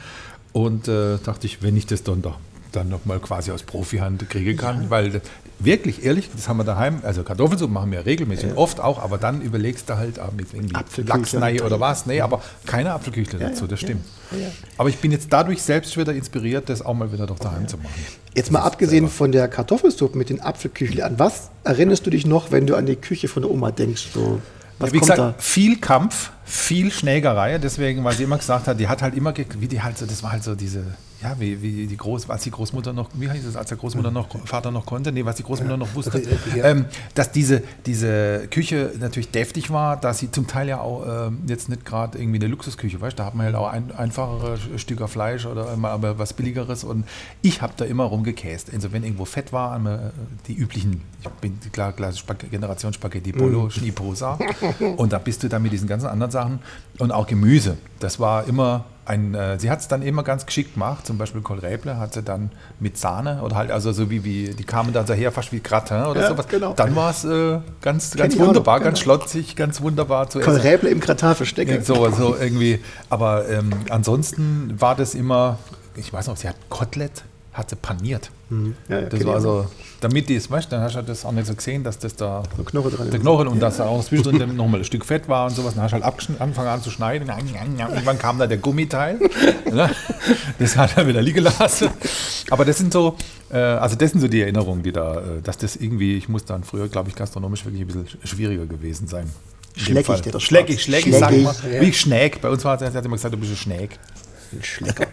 [0.53, 2.39] Und äh, dachte ich, wenn ich das dann doch
[2.73, 5.21] dann nochmal quasi aus Profihand kriegen kann, weil
[5.65, 9.41] wirklich ehrlich, das haben wir daheim, also Kartoffelsuppe machen wir regelmäßig, oft auch, aber dann
[9.41, 10.75] überlegst du halt auch mit irgendwie.
[11.03, 14.05] Lachsnei oder was, nee, aber keine Apfelküchle dazu, ja, das ja, stimmt.
[14.33, 14.47] ja, ja.
[14.79, 17.77] Aber ich bin jetzt dadurch selbst wieder inspiriert, das auch mal wieder doch daheim zu
[17.77, 17.91] machen.
[18.35, 22.51] Jetzt mal abgesehen von der Kartoffelsuppe mit den Apfelküchle, an was erinnerst du dich noch,
[22.51, 24.09] wenn du an die Küche von der Oma denkst?
[24.15, 24.41] So,
[24.79, 28.81] was ja, wie kommt gesagt, viel Kampf, viel Schlägerei, deswegen, weil sie immer gesagt hat,
[28.81, 30.85] die hat halt immer, wie die halt so, das war halt so diese,
[31.23, 34.11] ja, wie, wie die Groß, als die Großmutter noch, wie heißt es, als der Großmutter
[34.11, 36.21] noch, Vater noch konnte, nee, was die Großmutter noch wusste,
[36.57, 36.65] Ja.
[36.65, 41.39] ähm, dass diese, diese Küche natürlich deftig war, dass sie zum Teil ja auch ähm,
[41.47, 44.59] jetzt nicht gerade irgendwie eine Luxusküche, weißt du, da hat man halt auch ein, einfachere
[44.77, 47.05] Stücker Fleisch oder mal aber was billigeres und
[47.43, 48.73] ich habe da immer rumgekäst.
[48.73, 50.13] Also wenn irgendwo Fett war, wir
[50.49, 54.39] die üblichen, ich bin klar, klar Spag Generation Spaghetti Bolo, Schniposa
[54.97, 56.59] und da bist du dann mit diesen ganzen anderen Sachen
[56.99, 57.77] und auch Gemüse.
[58.01, 61.41] Das war immer ein, äh, sie hat es dann immer ganz geschickt gemacht, zum Beispiel
[61.41, 65.07] Kohlräble hat sie dann mit Sahne oder halt, also so wie, wie die kamen dann
[65.07, 66.47] daher fast wie Gratin oder Ja, sowas.
[66.49, 66.73] genau.
[66.75, 69.17] Dann war es äh, ganz, ganz auch noch, wunderbar, ganz genau.
[69.17, 70.51] schlotzig, ganz wunderbar zu essen.
[70.51, 71.83] Kohlräble im Kratar verstecken.
[71.83, 72.81] So, so irgendwie.
[73.11, 75.59] Aber ähm, ansonsten war das immer,
[75.97, 78.31] ich weiß noch, sie hat Kotelett, hat sie paniert.
[78.89, 79.67] Ja, ja, Das war ich so,
[80.01, 82.43] damit die es, weißt dann hast du das auch nicht so gesehen, dass das da
[82.57, 83.21] So Knochen dran der.
[83.21, 85.75] Knochen und dass da auch zwischendrin nochmal ein Stück Fett war und sowas.
[85.75, 87.29] Dann hast du halt angefangen an zu schneiden.
[87.29, 89.19] Irgendwann kam da der Gummiteil.
[89.73, 89.91] ne?
[90.59, 91.89] Das hat er wieder liegen lassen.
[92.51, 93.17] Aber das sind so,
[93.51, 96.45] äh, also das sind so die Erinnerungen, die da, äh, dass das irgendwie, ich muss
[96.45, 99.31] dann früher, glaube ich, gastronomisch wirklich ein bisschen schwieriger gewesen sein.
[99.77, 101.03] Schleckig, der Schleckig, Schwarz.
[101.03, 101.55] schleckig, sag ich mal.
[101.55, 101.81] Schleckig.
[101.81, 102.41] Wie Schnäg.
[102.43, 103.99] Bei uns war es, hat immer gesagt, du bist ein Schnäg.
[104.53, 105.07] Ein Schlecker.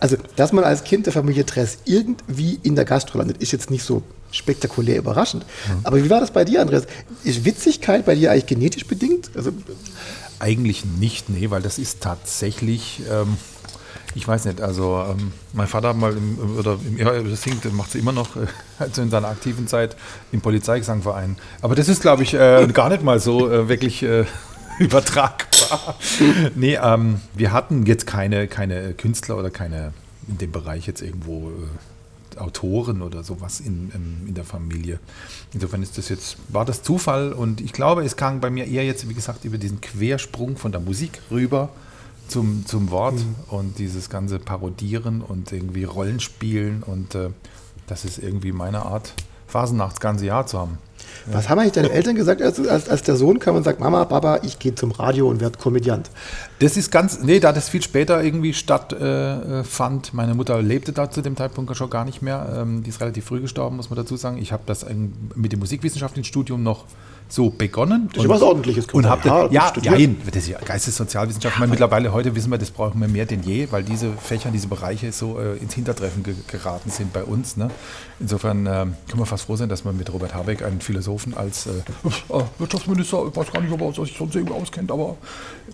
[0.00, 3.70] Also, dass man als Kind der Familie Dress irgendwie in der Gastro landet, ist jetzt
[3.70, 5.44] nicht so spektakulär überraschend.
[5.84, 6.84] Aber wie war das bei dir, Andreas?
[7.22, 9.30] Ist Witzigkeit bei dir eigentlich genetisch bedingt?
[9.34, 9.52] Also,
[10.38, 13.36] Eigentlich nicht, nee, weil das ist tatsächlich, ähm,
[14.14, 17.72] Ich weiß nicht, also ähm, mein Vater hat mal im, oder im, ja, das singt,
[17.72, 18.46] macht es immer noch, äh,
[18.78, 19.96] also in seiner aktiven Zeit
[20.32, 21.36] im Polizeigesangverein.
[21.62, 24.24] Aber das ist, glaube ich, äh, gar nicht mal so äh, wirklich äh,
[24.82, 25.96] übertragbar.
[26.54, 29.92] nee, ähm, wir hatten jetzt keine, keine Künstler oder keine
[30.28, 34.98] in dem Bereich jetzt irgendwo äh, Autoren oder sowas in, in, in der Familie.
[35.52, 38.84] Insofern ist das jetzt, war das Zufall und ich glaube, es kam bei mir eher
[38.84, 41.68] jetzt, wie gesagt, über diesen Quersprung von der Musik rüber
[42.28, 47.30] zum, zum Wort und dieses ganze Parodieren und irgendwie Rollenspielen und äh,
[47.86, 49.12] das ist irgendwie meine Art,
[49.46, 50.78] Phasen das ganze Jahr zu haben.
[51.26, 54.04] Was haben eigentlich deine Eltern gesagt, als, als, als der Sohn kam und sagt, Mama,
[54.04, 56.10] Papa, ich gehe zum Radio und werde Komödiant?
[56.58, 60.08] Das ist ganz, nee, da das viel später irgendwie stattfand.
[60.08, 62.56] Äh, Meine Mutter lebte da zu dem Zeitpunkt schon gar nicht mehr.
[62.56, 64.38] Ähm, die ist relativ früh gestorben, muss man dazu sagen.
[64.38, 64.86] Ich habe das
[65.34, 66.84] mit dem musikwissenschaftlichen Studium noch
[67.32, 68.10] so begonnen.
[68.12, 71.58] Das ist was Ordentliches Und habt Ja, ja, ja, das ist ja Geistessozialwissenschaft.
[71.58, 74.68] Meine, mittlerweile heute wissen wir, das brauchen wir mehr denn je, weil diese Fächer, diese
[74.68, 77.56] Bereiche so äh, ins Hintertreffen ge geraten sind bei uns.
[77.56, 77.70] Ne?
[78.20, 81.66] Insofern ähm, können wir fast froh sein, dass man mit Robert Habeck einen Philosophen als
[81.66, 81.70] äh,
[82.34, 85.16] äh, Wirtschaftsminister, ich weiß gar nicht, ob er sich sonst irgendwie auskennt, aber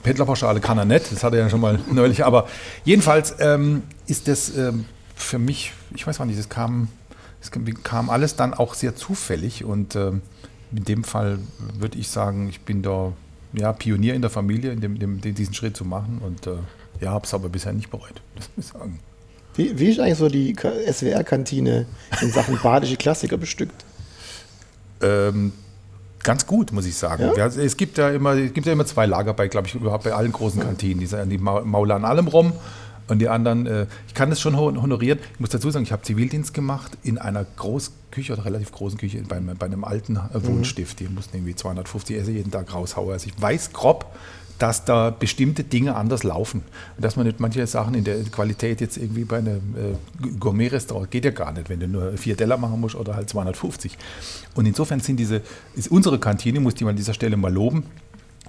[0.04, 1.10] Pendlerpauschale kann er nicht.
[1.10, 2.24] Das hat er ja schon mal neulich.
[2.24, 2.46] Aber
[2.84, 4.84] jedenfalls ähm, ist das ähm,
[5.16, 6.86] für mich, ich weiß gar nicht, es kam,
[7.42, 7.50] es
[7.82, 10.22] kam alles dann auch sehr zufällig und ähm,
[10.72, 11.38] in dem Fall
[11.78, 13.12] würde ich sagen, ich bin da
[13.52, 16.56] ja, Pionier in der Familie, in dem, dem, diesen Schritt zu machen und äh,
[17.00, 19.00] ja, habe es aber bisher nicht bereut, das muss ich sagen.
[19.54, 21.86] Wie, wie ist eigentlich so die SWR-Kantine
[22.20, 23.84] in Sachen badische Klassiker bestückt?
[25.00, 25.52] Ähm,
[26.22, 27.30] ganz gut, muss ich sagen.
[27.36, 27.46] Ja?
[27.46, 30.12] Es, gibt ja immer, es gibt ja immer zwei Lager bei, glaube ich, überhaupt bei
[30.12, 31.00] allen großen Kantinen.
[31.00, 32.52] Die, die mau- maulen an allem rum
[33.08, 35.18] und die anderen, äh, ich kann das schon hon- honorieren.
[35.34, 39.22] Ich muss dazu sagen, ich habe Zivildienst gemacht in einer Großküche oder relativ großen Küche
[39.28, 41.00] bei, einem- bei einem alten äh, Wohnstift.
[41.00, 43.12] Die mussten irgendwie 250 Esse jeden Tag raushauen.
[43.12, 44.06] Also ich weiß grob,
[44.58, 46.62] dass da bestimmte Dinge anders laufen.
[46.96, 51.10] Und dass man nicht manche Sachen in der Qualität jetzt irgendwie bei einem äh, Gourmet-Restaurant
[51.10, 53.96] geht ja gar nicht, wenn du nur vier Teller machen musst oder halt 250.
[54.56, 55.42] Und insofern sind diese,
[55.76, 57.84] ist unsere Kantine, muss ich mal an dieser Stelle mal loben,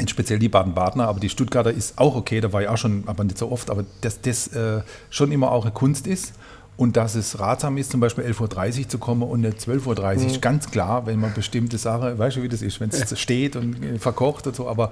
[0.07, 3.23] speziell die Baden-Badener, aber die Stuttgarter ist auch okay, da war ich auch schon, aber
[3.23, 6.33] nicht so oft, aber dass das äh, schon immer auch eine Kunst ist
[6.77, 10.25] und dass es ratsam ist, zum Beispiel 11.30 Uhr zu kommen und nicht 12.30 Uhr,
[10.27, 13.55] ist ganz klar, wenn man bestimmte Sachen, weißt du, wie das ist, wenn es steht
[13.57, 14.91] und äh, verkocht und so, aber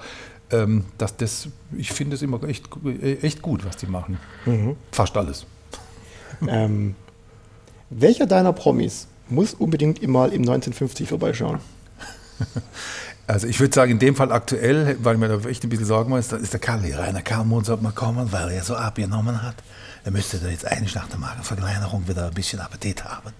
[0.52, 4.18] ähm, dass das, ich finde es immer echt, äh, echt gut, was die machen.
[4.92, 5.46] Fast alles.
[6.48, 6.96] ähm,
[7.90, 11.60] welcher deiner Promis muss unbedingt immer im 1950 vorbeischauen?
[13.28, 16.10] Also ich würde sagen, in dem Fall aktuell, weil mir da echt ein bisschen Sorgen
[16.10, 19.56] macht, ist, ist der Karl, Rainer Karlmund sollte mal kommen, weil er so abgenommen hat.
[20.06, 23.32] Er müsste da jetzt eigentlich nach der Magenverkleinerung wieder ein bisschen Appetit haben.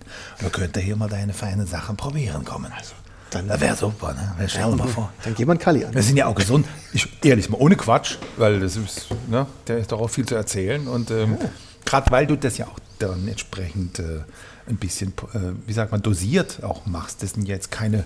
[0.42, 2.70] Da könnte hier mal deine feinen Sachen probieren kommen.
[2.78, 2.92] Also,
[3.30, 4.48] dann- das wäre super, ne?
[4.50, 5.10] Stell dir mal vor.
[5.24, 5.94] Dann wir einen Kalli an.
[5.94, 6.68] Wir sind ja auch gesund.
[6.92, 10.36] Ich, ehrlich mal, ohne Quatsch, weil das ist, ne, der ist doch auch viel zu
[10.36, 10.86] erzählen.
[10.90, 11.38] Und ähm,
[11.86, 14.20] gerade weil du das ja auch dann entsprechend äh,
[14.68, 17.24] ein bisschen, äh, wie sagt man, dosiert auch machst.
[17.24, 18.04] Das sind jetzt keine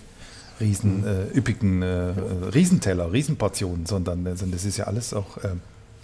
[0.61, 2.13] riesen äh, üppigen äh, äh,
[2.53, 5.49] Riesenteller, Riesenportionen, sondern äh, sondern das ist ja alles auch äh,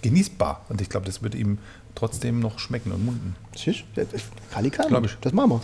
[0.02, 0.64] genießbar.
[0.68, 1.58] Und ich glaube, das würde ihm
[1.94, 3.36] trotzdem noch schmecken und munden.
[3.56, 4.04] Siehst du?
[4.04, 4.88] Das- Kalli kann.
[4.88, 5.16] Glaub ich.
[5.20, 5.60] Das machen wir.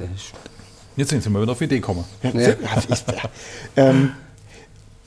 [0.97, 2.05] Jetzt sind wir wieder auf die Idee gekommen.
[2.23, 2.31] Ja,
[3.77, 4.13] ähm,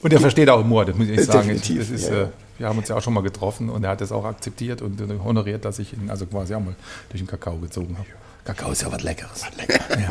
[0.01, 1.47] Und er versteht auch Humor, das muss ich sagen.
[1.47, 2.23] Definitiv, Das ist, ja.
[2.23, 4.81] äh, wir haben uns ja auch schon mal getroffen und er hat das auch akzeptiert
[4.81, 6.75] und äh, honoriert, dass ich ihn also quasi auch mal
[7.09, 8.07] durch den Kakao gezogen habe.
[8.43, 9.43] Kakao ist ja was Leckeres.
[9.89, 10.09] Ja.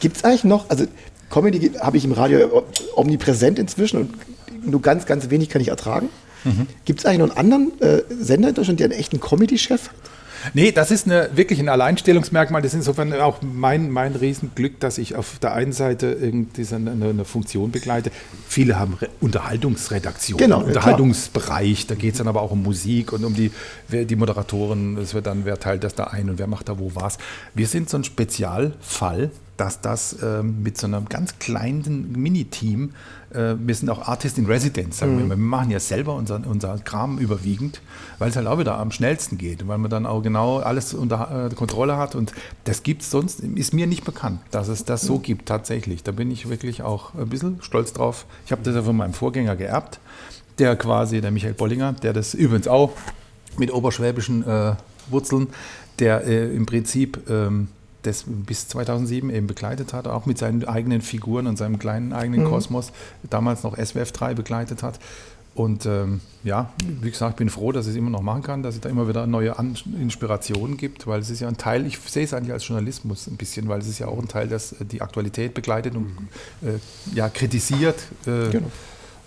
[0.00, 0.86] Gibt es eigentlich noch, also
[1.30, 2.64] Comedy habe ich im Radio
[2.94, 6.08] omnipräsent inzwischen und nur ganz, ganz wenig kann ich ertragen.
[6.84, 9.96] Gibt es eigentlich noch einen anderen äh, Sender in Deutschland, der einen echten Comedy-Chef hat?
[10.54, 12.62] Nee, das ist eine, wirklich ein Alleinstellungsmerkmal.
[12.62, 16.76] Das ist insofern auch mein, mein Riesenglück, dass ich auf der einen Seite irgendwie so
[16.76, 18.10] eine, eine Funktion begleite.
[18.48, 21.86] Viele haben Re Unterhaltungsredaktion, Genau, Unterhaltungsbereich.
[21.86, 23.50] Da geht es dann aber auch um Musik und um die,
[23.88, 24.96] wer, die Moderatoren.
[24.98, 27.18] Es wird dann, wer teilt das da ein und wer macht da wo was.
[27.54, 32.92] Wir sind so ein Spezialfall, dass das ähm, mit so einem ganz kleinen Mini-Team,
[33.30, 35.36] äh, wir sind auch Artist in Residence, sagen wir immer.
[35.36, 37.82] Wir machen ja selber unser, unser Kram überwiegend,
[38.18, 41.50] weil es halt auch wieder am schnellsten geht, weil man dann auch genau alles unter
[41.50, 42.32] äh, Kontrolle hat und
[42.64, 46.04] das gibt es sonst, ist mir nicht bekannt, dass es das so gibt tatsächlich.
[46.04, 48.26] Da bin ich wirklich auch ein bisschen stolz drauf.
[48.46, 49.98] Ich habe das ja von meinem Vorgänger geerbt,
[50.58, 52.92] der quasi, der Michael Bollinger, der das übrigens auch
[53.58, 54.74] mit oberschwäbischen äh,
[55.10, 55.48] Wurzeln,
[55.98, 57.68] der äh, im Prinzip ähm,
[58.02, 62.44] das bis 2007 eben begleitet hat, auch mit seinen eigenen Figuren und seinem kleinen eigenen
[62.44, 62.92] Kosmos,
[63.28, 64.98] damals noch SWF 3 begleitet hat.
[65.54, 68.62] Und ähm, ja, wie gesagt, ich bin froh, dass ich es immer noch machen kann,
[68.62, 71.84] dass es da immer wieder neue An Inspirationen gibt, weil es ist ja ein Teil,
[71.84, 74.46] ich sehe es eigentlich als Journalismus ein bisschen, weil es ist ja auch ein Teil,
[74.46, 76.06] das äh, die Aktualität begleitet und
[76.62, 76.78] äh,
[77.12, 78.70] ja, kritisiert äh, Genau.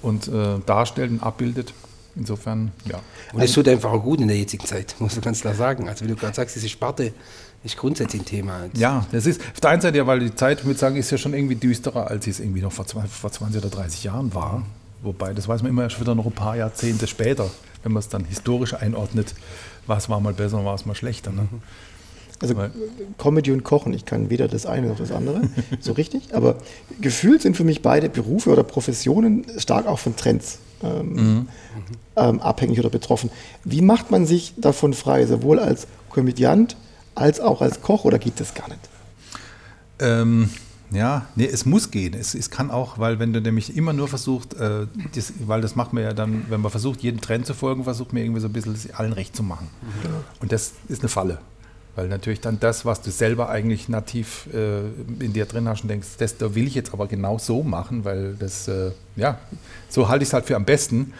[0.01, 1.73] und äh, darstellt und abbildet.
[2.15, 3.01] insofern, ja.
[3.34, 5.89] Und es tut einfach auch gut in der jetzigen Zeit, muss man ganz klar sagen.
[5.89, 7.12] Also wie du gerade sagst, diese Sparte
[7.63, 8.62] ist grundsätzlich ein Thema.
[8.74, 11.12] Ja, das ist auf der einen Seite ja, weil die Zeit, ich würde sagen, ist
[11.12, 14.04] ja schon irgendwie düsterer, als sie es irgendwie noch vor 20, vor 20 oder 30
[14.04, 14.63] Jahren war.
[15.04, 17.50] Wobei, das weiß man immer erst wieder noch ein paar Jahrzehnte später,
[17.84, 19.34] wenn man es dann historisch einordnet,
[19.88, 21.32] was war mal besser und was mal schlechter.
[21.32, 21.47] Ne?
[22.39, 22.71] Also Weil-
[23.17, 25.41] Comedy und Kochen, ich kann weder das eine noch das andere,
[25.80, 26.34] so richtig.
[26.34, 26.56] Aber
[27.00, 31.47] gefühlt sind für mich beide Berufe oder Professionen stark auch von Trends ähm,
[32.15, 33.30] ähm, abhängig oder betroffen.
[33.63, 36.76] Wie macht man sich davon frei, sowohl als Komödiant
[37.15, 38.89] als auch als Koch oder geht das gar nicht?
[40.00, 40.50] Ähm,
[40.91, 42.13] ja, nee, es muss gehen.
[42.13, 45.76] Es, es kann auch, weil wenn du nämlich immer nur versucht, äh, das, weil das
[45.76, 48.47] macht man ja dann, wenn man versucht, jedem Trend zu folgen, versucht man irgendwie so
[48.47, 49.69] ein bisschen allen recht zu machen.
[50.41, 51.39] Und das ist eine Falle.
[51.95, 54.80] Weil natürlich dann das, was du selber eigentlich nativ äh,
[55.24, 58.06] in dir drin hast und denkst, das da will ich jetzt aber genau so machen,
[58.06, 59.39] weil das, äh, ja,
[59.89, 61.13] so halte ich es halt für am besten.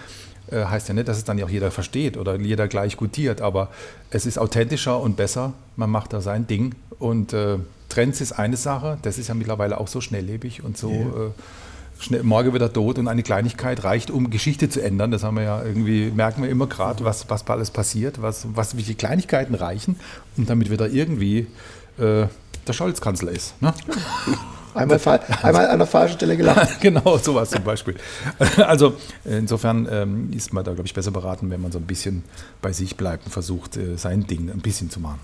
[0.51, 3.69] Äh, heißt ja nicht, dass es dann auch jeder versteht oder jeder gleich gutiert, aber
[4.09, 5.53] es ist authentischer und besser.
[5.77, 6.75] Man macht da sein Ding.
[6.99, 7.57] Und äh,
[7.89, 12.23] Trends ist eine Sache, das ist ja mittlerweile auch so schnelllebig und so äh, schnell,
[12.23, 15.11] morgen wieder tot und eine Kleinigkeit reicht, um Geschichte zu ändern.
[15.11, 18.77] Das haben wir ja irgendwie, merken wir immer gerade, was, was alles passiert, was, was,
[18.77, 19.97] wie die Kleinigkeiten reichen,
[20.37, 21.47] um damit wieder irgendwie
[21.97, 22.27] äh,
[22.67, 23.61] der Scholz-Kanzler ist.
[23.61, 23.73] Ne?
[24.73, 24.99] Einmal,
[25.41, 26.79] einmal an der falschen Stelle gelacht.
[26.81, 27.95] genau, sowas zum Beispiel.
[28.57, 28.93] Also
[29.25, 32.23] insofern ähm, ist man da, glaube ich, besser beraten, wenn man so ein bisschen
[32.62, 35.19] bei sich bleibt und versucht, äh, sein Ding ein bisschen zu machen.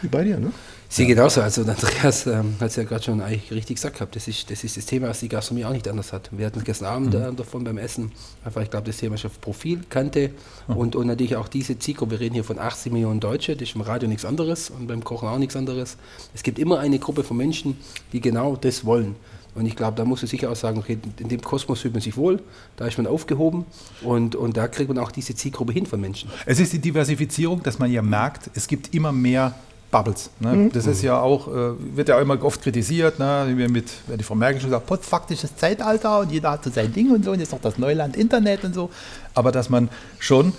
[0.00, 0.52] Wie bei dir, ne?
[0.90, 1.42] Ich sehe genauso.
[1.42, 4.16] Also Andreas ähm, hat es ja gerade schon eigentlich richtig gesagt gehabt.
[4.16, 6.30] Das ist, das ist das Thema, was die Gastronomie auch nicht anders hat.
[6.32, 8.12] Wir hatten gestern Abend äh, davon beim Essen.
[8.44, 10.30] Einfach, ich glaube, das Thema ist auf Profil, Kante
[10.66, 12.12] und, und natürlich auch diese Zielgruppe.
[12.12, 13.54] Wir reden hier von 80 Millionen Deutsche.
[13.54, 15.98] Das ist im Radio nichts anderes und beim Kochen auch nichts anderes.
[16.34, 17.76] Es gibt immer eine Gruppe von Menschen,
[18.12, 19.16] die genau das wollen.
[19.54, 22.00] Und ich glaube, da muss man sicher auch sagen, okay, in dem Kosmos fühlt man
[22.00, 22.40] sich wohl,
[22.76, 23.64] da ist man aufgehoben
[24.02, 26.30] und, und da kriegt man auch diese Zielgruppe hin von Menschen.
[26.46, 29.54] Es ist die Diversifizierung, dass man ja merkt, es gibt immer mehr
[29.90, 30.30] Bubbles.
[30.40, 30.70] Ne?
[30.72, 33.46] Das ist ja auch, äh, wird ja immer oft kritisiert, ne?
[33.48, 36.70] wie wir mit, wie die Frau Merkel schon gesagt, postfaktisches Zeitalter und jeder hat so
[36.70, 38.90] sein Ding und so und jetzt noch das Neuland Internet und so.
[39.34, 40.52] Aber dass man schon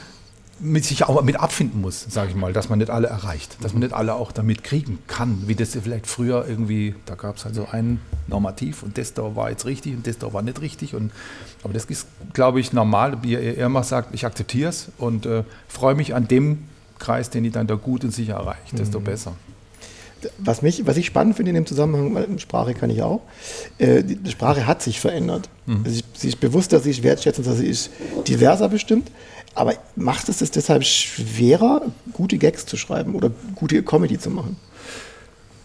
[0.60, 3.74] mit sich auch mit abfinden muss, sage ich mal, dass man nicht alle erreicht, dass
[3.74, 7.46] man nicht alle auch damit kriegen kann, wie das vielleicht früher irgendwie, da gab es
[7.46, 10.60] halt so ein Normativ und das da war jetzt richtig und das da war nicht
[10.60, 10.96] richtig.
[10.96, 11.12] Und,
[11.64, 15.44] aber das ist, glaube ich, normal, wie er immer sagt, ich akzeptiere es und äh,
[15.68, 16.66] freue mich an dem
[17.00, 19.34] Kreis, den ich dann da gut und sicher erreiche, desto besser.
[20.38, 23.22] Was, mich, was ich spannend finde in dem Zusammenhang, weil Sprache kann ich auch,
[23.78, 25.50] äh, die die Sprache hat sich verändert.
[25.86, 27.90] Also sie, sie ist bewusster, sie ist wertschätzender, sie ist
[28.28, 29.12] diverser bestimmt.
[29.56, 31.82] Aber macht es es deshalb schwerer,
[32.14, 34.58] gute Gags zu schreiben oder gute Comedy zu machen?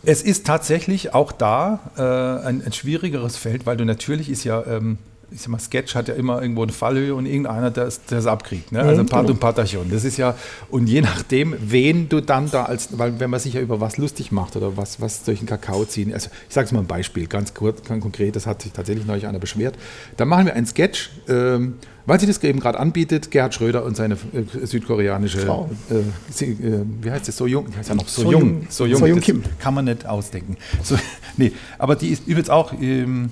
[0.05, 4.65] Es ist tatsächlich auch da äh, ein, ein schwierigeres Feld, weil du natürlich ist ja,
[4.67, 4.99] ähm,
[5.31, 8.73] ich sag mal, Sketch hat ja immer irgendwo eine Fallhöhe und irgendeiner, der es abkriegt.
[8.73, 8.81] Ne?
[8.81, 9.91] Also Part und Partachon.
[9.91, 10.35] Das ist ja,
[10.71, 13.97] und je nachdem, wen du dann da als, weil wenn man sich ja über was
[13.99, 16.87] lustig macht oder was, was durch den Kakao ziehen, also ich sage es mal ein
[16.87, 19.77] Beispiel, ganz kurz, ganz konkret, das hat sich tatsächlich neulich einer beschwert.
[20.17, 21.75] Da machen wir einen Sketch, ähm,
[22.07, 25.71] weil sie das eben gerade anbietet, Gerhard Schröder und seine äh, südkoreanische, Frau.
[25.91, 25.95] äh,
[26.31, 28.67] sie, äh, wie heißt das, so jung, heißt ja noch so, So jung, Jung.
[28.69, 29.43] so jung, So Jung Kim.
[29.59, 30.57] kann man nicht ausdenken.
[30.83, 30.97] So,
[31.39, 33.31] nee, aber die ist übrigens auch, ähm,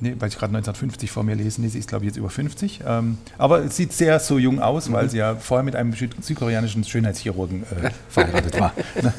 [0.00, 2.80] nee, weil ich gerade 1950 vor mir lesen, sie ist glaube ich jetzt über 50,
[2.86, 6.12] ähm, aber es sieht sehr so jung aus, weil sie ja vorher mit einem süd
[6.20, 8.72] südkoreanischen Schönheitschirurgen äh, verheiratet war.
[9.02, 9.12] Ne?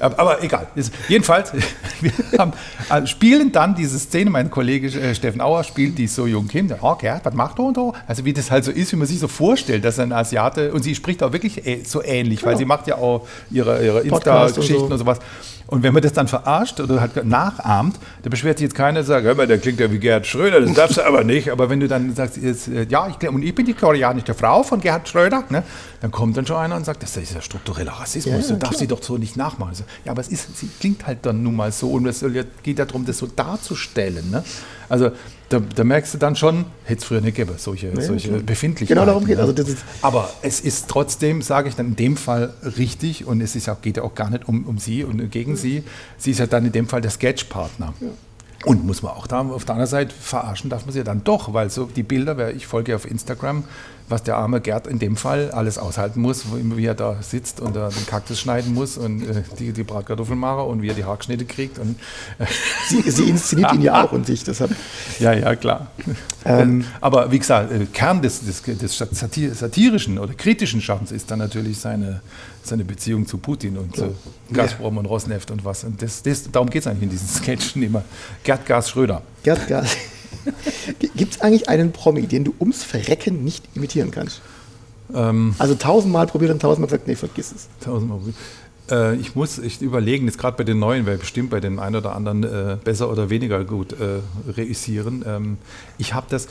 [0.00, 0.66] Aber, aber egal.
[0.74, 1.52] Ist, jedenfalls,
[2.00, 2.52] wir haben,
[2.90, 6.68] äh, spielen dann diese Szene, mein Kollege äh, Steffen Auer spielt die so jung Kim,
[6.68, 7.94] der, oh Gerd, was macht er und so?
[8.06, 10.82] Also wie das halt so ist, wie man sich so vorstellt, dass ein Asiate, und
[10.82, 14.58] sie spricht auch wirklich äh, so ähnlich, weil sie macht ja auch ihre, ihre Podcast
[14.58, 14.92] und Insta-Geschichten so.
[14.92, 15.18] und sowas.
[15.66, 19.06] Und wenn man das dann verarscht oder halt nachahmt, da beschwert sich jetzt keiner und
[19.06, 21.50] sagt, hör mal, der klingt ja wie Gerhard Schröder, das darfst du aber nicht.
[21.50, 24.62] Aber wenn du dann sagst, jetzt, äh, ja, ich, und ich bin die koreanische Frau
[24.62, 25.62] von Gerhard Schröder, ne,
[26.02, 28.58] dann kommt dann schon einer und sagt, das ist ja struktureller Rassismus, Ja, du ja,
[28.58, 28.78] darfst klar.
[28.80, 29.74] sie doch so nicht nachmachen.
[29.74, 32.22] So, Ja, aber es ist, sie klingt halt dann nun mal so und es
[32.62, 34.30] geht ja darum, das so darzustellen.
[34.30, 34.44] Ne?
[34.88, 35.10] Also
[35.48, 38.40] da, da merkst du dann schon, hätte es früher nicht gegeben, solche, solche klar.
[38.40, 39.00] Befindlichkeiten.
[39.00, 39.68] Genau darum geht also das
[40.02, 43.80] Aber es ist trotzdem, sage ich dann in dem Fall richtig und es ist auch,
[43.80, 45.82] geht ja auch gar nicht um, um sie und gegen sie.
[46.18, 47.94] Sie ist ja dann in dem Fall der Sketchpartner.
[48.64, 51.22] Und muss man auch da auf der anderen Seite verarschen, darf man sie ja dann
[51.22, 53.64] doch, weil so die Bilder, wer- ich folge ja auf Instagram,
[54.08, 57.74] was der arme Gerd in dem Fall alles aushalten muss, wie er da sitzt und
[57.74, 61.04] äh, den Kaktus schneiden muss und äh, die, die Bratkartoffeln mache und wie er die
[61.04, 61.78] Haarschnitte kriegt.
[61.78, 61.96] Und,
[62.38, 62.46] äh,
[62.88, 64.70] Sie, sie inszeniert ihn ja auch und sich deshalb.
[65.18, 65.86] ja, ja, klar.
[66.44, 71.30] Ähm, Aber wie gesagt, äh, Kern des, des, des satir satirischen oder kritischen Schaffens ist
[71.30, 72.20] dann natürlich seine,
[72.62, 74.14] seine Beziehung zu Putin und zu
[74.52, 75.84] Gazprom und Rosneft und was.
[75.84, 78.04] Und das, das, darum geht es eigentlich in diesen Sketchen immer.
[78.42, 79.22] Gerd Gas Schröder.
[79.42, 79.96] Gerd Gas.
[81.16, 84.40] Gibt es eigentlich einen Promi, den du ums Verrecken nicht imitieren kannst?
[85.14, 87.68] Ähm, Also tausendmal probiert und tausendmal gesagt, nee, vergiss es.
[87.80, 88.20] Tausendmal.
[88.90, 91.96] Äh, ich muss echt überlegen, jetzt gerade bei den neuen, weil bestimmt bei den einen
[91.96, 94.20] oder anderen äh, besser oder weniger gut äh,
[94.50, 95.24] reüssieren.
[95.26, 95.58] Ähm,
[95.98, 96.48] ich habe das,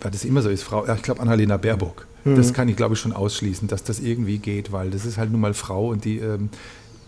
[0.00, 2.06] weil das immer so ist, Frau, ja, ich glaube Annalena Baerbock.
[2.26, 5.30] Das kann ich glaube ich schon ausschließen, dass das irgendwie geht, weil das ist halt
[5.30, 6.20] nun mal Frau und die.
[6.20, 6.48] Ähm,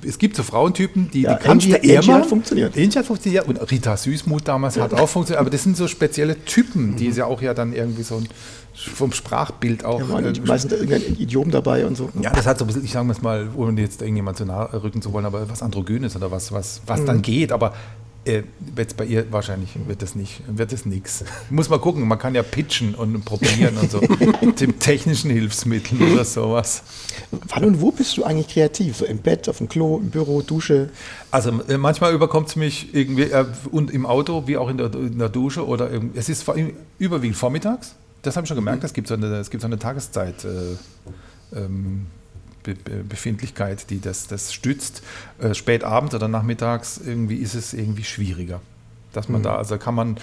[0.05, 2.77] es gibt so Frauentypen, die, Ja, die kannst Angie- du eher Angie hat funktioniert.
[2.77, 3.47] Angie hat funktioniert.
[3.49, 5.41] Und Rita Süßmuth damals hat auch funktioniert.
[5.41, 8.29] Aber das sind so spezielle Typen, die ja auch ja dann irgendwie so ein,
[8.75, 10.01] vom Sprachbild auch.
[10.01, 12.11] Da waren äh, meistens irgendein Idiom dabei und so.
[12.21, 14.83] ja, das hat so ein bisschen, ich sage es mal, ohne jetzt irgendjemand zu nahe
[14.83, 17.53] rücken zu wollen, aber was Androgynes oder was, was, was dann geht.
[17.53, 17.73] Aber
[18.27, 18.43] äh,
[18.77, 21.25] jetzt bei ihr wahrscheinlich wird das nicht, wird das nichts.
[21.51, 24.01] Muss mal gucken, man kann ja pitchen und probieren und so.
[24.41, 26.83] mit dem technischen Hilfsmitteln oder sowas.
[27.49, 28.97] Wann und wo bist du eigentlich kreativ?
[28.97, 30.91] So im Bett, auf dem Klo, im Büro, Dusche?
[31.31, 34.93] Also äh, manchmal überkommt es mich irgendwie äh, und im Auto, wie auch in der,
[34.95, 36.57] in der Dusche oder im, es ist vor
[36.99, 37.95] überwiegend vormittags.
[38.23, 40.45] Das habe ich schon gemerkt, es gibt so eine, es gibt so eine Tageszeit.
[40.45, 42.07] Äh, ähm,
[42.75, 45.03] Befindlichkeit, die das, das stützt.
[45.39, 48.61] Äh, spät abends oder nachmittags irgendwie ist es irgendwie schwieriger.
[49.13, 50.19] Dass man da, also kann man,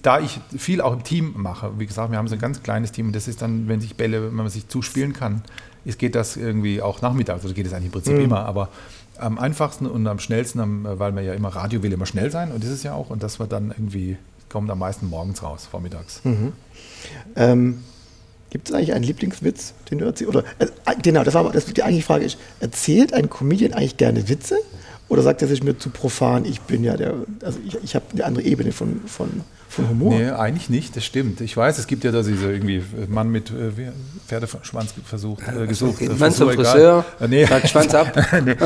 [0.00, 2.90] da ich viel auch im Team mache, wie gesagt, wir haben so ein ganz kleines
[2.90, 5.42] Team und das ist dann, wenn sich Bälle, wenn man sich zuspielen kann,
[5.84, 8.70] ist, geht das irgendwie auch nachmittags, oder geht es eigentlich im Prinzip immer, aber
[9.18, 12.50] am einfachsten und am schnellsten, am, weil man ja immer Radio will immer schnell sein
[12.50, 14.16] und das ist ja auch, und das wir dann irgendwie,
[14.48, 16.22] kommt am meisten morgens raus, vormittags.
[17.36, 17.82] Ähm,
[18.50, 20.34] Gibt es eigentlich einen Lieblingswitz, den du erzählst?
[20.34, 20.66] Oder, äh,
[21.02, 24.56] genau, das war aber, das, die eigentliche Frage ist, erzählt ein Comedian eigentlich gerne Witze?
[25.08, 28.04] Oder sagt er sich mir zu profan, ich bin ja der, also ich, ich habe
[28.12, 29.28] eine andere Ebene von, von,
[29.68, 30.14] von Humor?
[30.14, 31.40] Nee, eigentlich nicht, das stimmt.
[31.40, 33.72] Ich weiß, es gibt ja da diese irgendwie Mann mit äh,
[34.28, 36.00] Pferdeschwanz versucht, äh, gesucht.
[36.00, 37.04] äh, Mann zum Frisur, Friseur.
[37.20, 37.44] Äh, nee.
[37.44, 38.16] sagt Schwanz ab.
[38.44, 38.56] nee,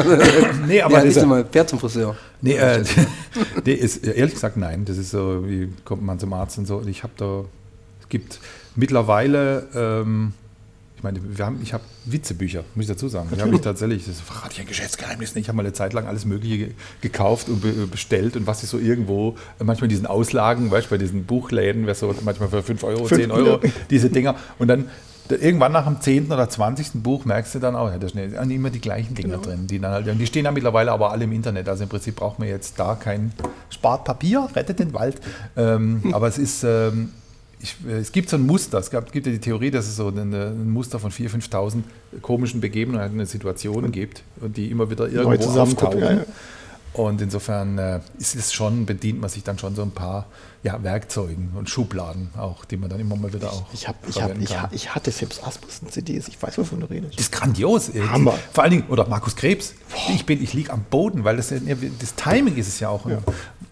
[0.66, 2.14] nee, aber ja, nicht dieser, mal Pferd zum Friseur.
[2.42, 2.84] nee, äh,
[3.64, 4.84] nee, ist, ehrlich gesagt nein.
[4.84, 6.82] Das ist so, wie kommt man zum Arzt und so.
[6.86, 7.44] Ich habe da,
[8.02, 8.38] es gibt
[8.76, 10.32] mittlerweile, ähm,
[10.96, 13.28] ich meine, wir haben, ich habe Witzebücher, muss ich dazu sagen.
[13.34, 15.44] Die habe ich tatsächlich, das verrate ich ein Geschäftsgeheimnis nicht.
[15.44, 16.70] Ich habe mal eine Zeit lang alles Mögliche ge-
[17.02, 20.90] gekauft und be bestellt und was ich so irgendwo, manchmal in diesen Auslagen, weißt du,
[20.90, 23.60] bei diesen Buchläden, wäre so manchmal für 5 Euro, Fünf 10 Euro,
[23.90, 24.34] diese Dinger.
[24.58, 24.86] Und dann
[25.28, 26.32] da- irgendwann nach dem 10.
[26.32, 27.02] oder 20.
[27.02, 29.66] Buch merkst du dann auch, ja, da sind immer die gleichen Dinger drin.
[29.66, 31.68] Die, dann halt, die stehen ja mittlerweile aber alle im Internet.
[31.68, 33.32] Also im Prinzip braucht man jetzt da kein
[33.68, 35.20] spart Papier, rettet den Wald.
[35.56, 37.10] Ähm, aber es ist, ähm,
[37.64, 38.78] ich, äh, es gibt so ein Muster.
[38.78, 41.82] Es gab, gibt ja die Theorie, dass es so eine, ein Muster von 4.000, 5.000
[42.22, 45.30] komischen Begebenheiten und Situationen gibt und die immer wieder irgendwo
[46.00, 46.24] ja, ja.
[46.92, 50.26] Und insofern äh, ist es schon, bedient man sich dann schon so ein paar
[50.62, 54.22] ja, Werkzeugen und Schubladen auch, die man dann immer mal wieder auch Ich, hab, ich,
[54.22, 54.62] hab, ich, kann.
[54.62, 57.14] ha- ich hatte Phipps Asmussen CDs, ich weiß, wovon du redest.
[57.14, 57.88] Das ist grandios.
[57.88, 58.08] irgendwie.
[58.08, 58.34] Hammer.
[58.52, 59.74] Vor allen Dingen, oder Markus Krebs.
[60.14, 61.58] Ich, bin, ich liege am Boden, weil das, ja-
[61.98, 63.04] das Timing ist es ja auch.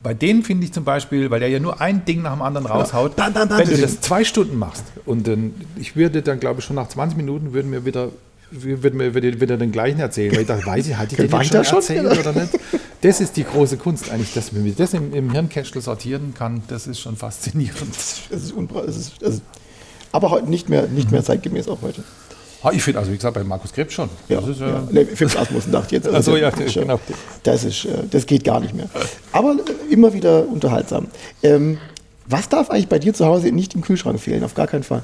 [0.03, 2.67] Bei denen finde ich zum Beispiel, weil der ja nur ein Ding nach dem anderen
[2.67, 6.41] raushaut, Bam, bam, bam, wenn du das zwei Stunden machst und dann, ich würde dann,
[6.41, 8.09] glaube ich, schon nach 20 Minuten würden wir wieder
[8.53, 11.31] würden wir wieder, wieder den gleichen erzählen, weil ich dachte, weiß ich, hatte ich den
[11.31, 11.77] da schon schon?
[11.77, 12.59] erzählt oder nicht?
[13.01, 16.87] Das ist die große Kunst eigentlich, dass man das im, im Hirnkästel sortieren kann, das
[16.87, 17.97] ist schon faszinierend.
[17.97, 19.43] Es ist es ist, es ist,
[20.13, 22.05] aber heute nicht mehr, nicht mehr zeitgemäß auch heute.
[22.71, 24.09] Ich finde, also wie gesagt, bei Markus Krebs schon.
[24.29, 24.83] Ja, Das ist, äh, ja.
[24.91, 26.15] Nee, Phipps Asmussen dachte ich jetzt.
[26.15, 27.01] Ach so, ja, genau.
[27.43, 28.89] Das, ist, äh, das geht gar nicht mehr.
[29.33, 31.09] Aber äh, immer wieder unterhaltsam.
[31.43, 31.79] Ähm,
[32.27, 34.45] was darf eigentlich bei dir zu Hause nicht im Kühlschrank fehlen?
[34.45, 35.03] Auf gar keinen Fall.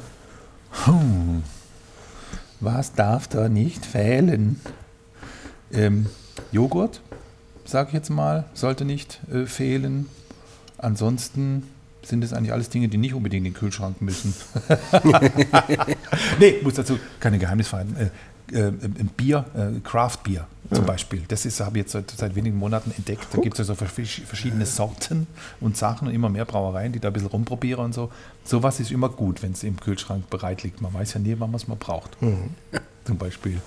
[2.60, 4.60] Was darf da nicht fehlen?
[5.72, 6.06] Ähm,
[6.52, 7.00] Joghurt,
[7.64, 10.06] sage ich jetzt mal, sollte nicht äh, fehlen.
[10.78, 11.64] Ansonsten
[12.02, 14.34] sind es eigentlich alles Dinge, die nicht unbedingt in den Kühlschrank müssen.
[16.38, 17.96] nee, muss dazu keine Geheimnis verraten.
[17.96, 21.22] Äh, äh, ein Bier, äh, Craft Bier zum Beispiel.
[21.28, 23.26] Das ist, habe ich jetzt seit, seit wenigen Monaten entdeckt.
[23.32, 25.26] Da gibt es also versch- verschiedene Sorten
[25.60, 28.10] und Sachen und immer mehr Brauereien, die da ein bisschen rumprobieren und so.
[28.44, 30.80] Sowas ist immer gut, wenn es im Kühlschrank bereit liegt.
[30.80, 32.16] Man weiß ja nie, wann man es mal braucht.
[33.04, 33.60] Zum Beispiel.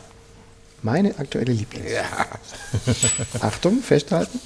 [0.84, 1.86] Meine aktuelle Lieblings.
[3.42, 4.40] Achtung, festhalten.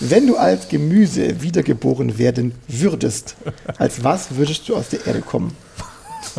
[0.00, 3.36] Wenn du als Gemüse wiedergeboren werden würdest,
[3.78, 5.56] als was würdest du aus der Erde kommen?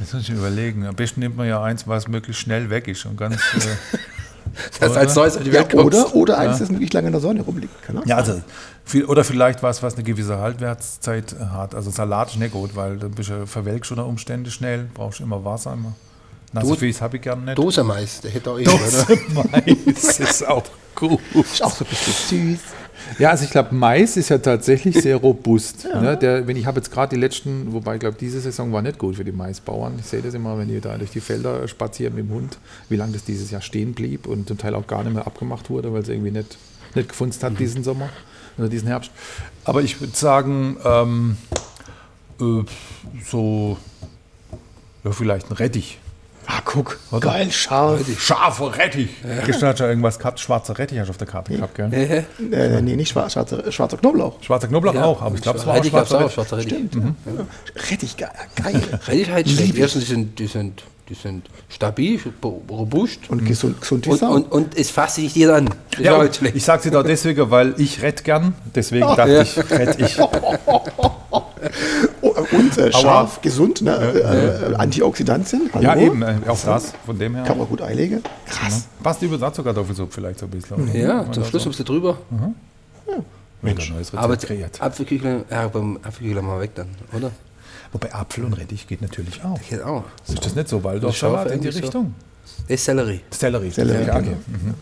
[0.00, 0.86] Jetzt muss ich überlegen.
[0.86, 3.36] Am besten nimmt man ja eins, was möglichst schnell weg ist und ganz.
[3.36, 3.96] Äh,
[4.80, 5.86] Das als neues auf die Ja, Welt kommst.
[5.86, 7.82] oder oder eins, das wirklich lange in der Sonne rumliegt.
[7.84, 8.42] Kann auch ja, also,
[8.84, 11.74] viel, oder vielleicht was, was eine gewisse Haltwertszeit hat.
[11.74, 15.42] Also Salat ist nicht gut, weil dann bist du verwelkst unter Umständen schnell, brauchst immer
[15.44, 15.72] Wasser.
[15.72, 15.94] Immer.
[16.52, 17.58] Nasse Du- Füße habe ich gerne nicht.
[17.58, 19.46] Dosemais, der hätte auch eh, oder?
[19.50, 21.20] Mais ist auch gut.
[21.34, 22.60] Ist auch so ein bisschen süß.
[23.18, 25.84] Ja, also ich glaube, Mais ist ja tatsächlich sehr robust.
[25.86, 26.16] Ne?
[26.16, 28.98] Der, wenn ich habe jetzt gerade die letzten, wobei ich glaube, diese Saison war nicht
[28.98, 29.94] gut für die Maisbauern.
[29.98, 32.96] Ich sehe das immer, wenn die da durch die Felder spazieren mit dem Hund, wie
[32.96, 35.92] lange das dieses Jahr stehen blieb und zum Teil auch gar nicht mehr abgemacht wurde,
[35.92, 36.56] weil es irgendwie nicht,
[36.94, 38.08] nicht gefunden hat diesen Sommer
[38.56, 39.10] oder diesen Herbst.
[39.64, 41.36] Aber ich würde sagen, ähm,
[42.40, 42.62] äh,
[43.28, 43.78] so
[45.02, 45.98] ja, vielleicht ein Rettich.
[46.54, 48.00] Ah, guck, geil, scharf.
[48.18, 49.08] Scharfer Rettich.
[49.46, 50.38] Gestern hat schon irgendwas gehabt.
[50.38, 51.90] Schwarzer Rettich hast du auf der Karte gehabt, gell?
[52.52, 54.42] Äh, nee, nicht schwarz, schwarzer, schwarzer Knoblauch.
[54.42, 56.34] Schwarzer Knoblauch auch, aber ich glaube, es war auch Rettich schwarzer auch, Rettich.
[56.34, 56.78] schwarzer Rettich.
[57.90, 58.26] Rettich, ge-
[58.62, 58.82] geil.
[59.08, 62.20] Rettich halt die sind, die sind, die sind stabil,
[62.70, 65.68] robust Und gesund, gesund und, und, und es fasst sich nicht jeder an.
[65.98, 68.54] Ja, ich sage sie doch deswegen, weil ich rett gern.
[68.74, 69.42] Deswegen dachte Ja.
[69.42, 70.18] ich, rett ich.
[72.52, 73.96] Und äh, scharf, gesund, ne?
[73.96, 75.70] äh, äh, Antioxidantien.
[75.72, 75.82] Hallo.
[75.84, 76.92] Ja, eben, äh, auch das.
[77.06, 77.44] Von dem her.
[77.44, 78.22] Kann man gut einlegen.
[78.46, 78.86] Krass.
[79.02, 80.94] Passt über dazu Kartoffelsuppe vielleicht so ein bisschen.
[80.94, 82.18] Ja, zum Schluss ein bisschen drüber.
[83.62, 83.90] Mensch.
[83.90, 84.80] Ein neues Rezept Aber kreiert.
[84.82, 87.30] Apfelküchlein, ja, beim Apfelküchlein mal weg dann, oder?
[87.92, 89.60] Wobei Apfel und Rettich geht natürlich auch.
[89.68, 90.04] Geht auch.
[90.26, 91.80] Ist das nicht so Waldorfsalat in die so.
[91.80, 92.14] Richtung?
[92.42, 93.20] Das ist Sellerie.
[93.30, 93.70] Sellerie.
[93.70, 94.32] Sellerie, ja, genau.
[94.32, 94.36] okay.
[94.48, 94.74] Mhm.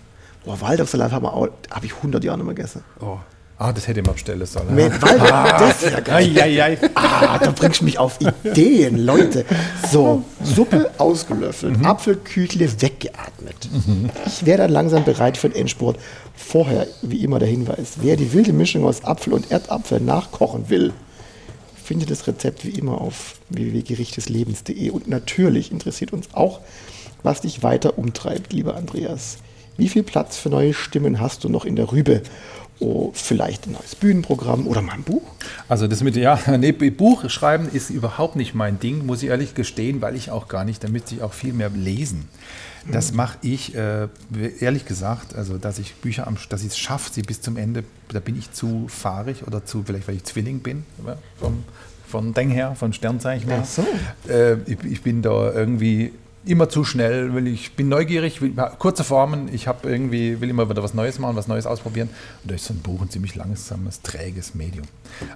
[0.45, 2.83] Boah, Waldorfsalat haben wir auch, habe ich 100 Jahre nicht mehr gegessen.
[3.01, 3.19] Oh.
[3.59, 4.75] Ah, das hätte ich mal bestellen sollen.
[4.75, 6.33] Mit Waldorf, das ist ja geil.
[6.41, 6.79] Eieiei.
[6.95, 9.45] Ah, da bringst du mich auf Ideen, Leute.
[9.93, 11.85] So, Suppe ausgelöffelt, Mhm.
[11.85, 13.69] Apfelküchle weggeatmet.
[14.25, 15.99] Ich wäre dann langsam bereit für den Endspurt.
[16.35, 20.95] Vorher, wie immer, der Hinweis: Wer die wilde Mischung aus Apfel und Erdapfel nachkochen will,
[21.91, 24.91] findet das Rezept wie immer auf www.gerichteslebens.de.
[24.91, 26.61] Und natürlich interessiert uns auch,
[27.25, 29.39] was dich weiter umtreibt, lieber Andreas.
[29.77, 32.23] Wie viel Platz für neue Stimmen hast du noch in der Rübe?
[32.81, 35.23] Oh, vielleicht ein neues Bühnenprogramm oder mal ein Buch?
[35.69, 39.55] Also das mit ja, nee, Buch schreiben ist überhaupt nicht mein Ding, muss ich ehrlich
[39.55, 42.29] gestehen, weil ich auch gar nicht, damit ich auch viel mehr lesen.
[42.91, 44.09] Das mache ich äh,
[44.59, 47.85] ehrlich gesagt, also dass ich Bücher am, dass ich es schaffe, sie bis zum Ende,
[48.09, 50.85] da bin ich zu fahrig oder zu, vielleicht weil ich Zwilling bin,
[51.39, 51.65] vom,
[52.09, 53.61] von Ding her, von Sternzeichen her.
[53.63, 53.87] Ach so.
[54.29, 56.13] Äh, ich, ich bin da irgendwie
[56.45, 60.69] immer zu schnell, will ich bin neugierig, will, kurze Formen, ich habe irgendwie will immer
[60.71, 62.09] wieder was Neues machen, was Neues ausprobieren
[62.43, 64.87] und da ist so ein Buch ein ziemlich langsames, träges Medium.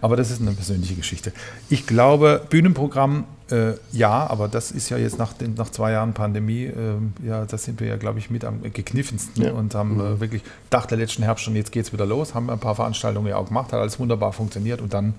[0.00, 1.32] Aber das ist eine persönliche Geschichte.
[1.68, 6.14] Ich glaube, Bühnenprogramm äh, ja, aber das ist ja jetzt nach, den, nach zwei Jahren
[6.14, 6.72] Pandemie, äh,
[7.26, 9.52] ja, da sind wir ja, glaube ich, mit am gekniffensten Ja.
[9.52, 12.74] und haben äh, wirklich dachte letzten Herbst schon, jetzt geht's wieder los, haben ein paar
[12.74, 15.14] Veranstaltungen ja auch gemacht, hat alles wunderbar funktioniert und dann,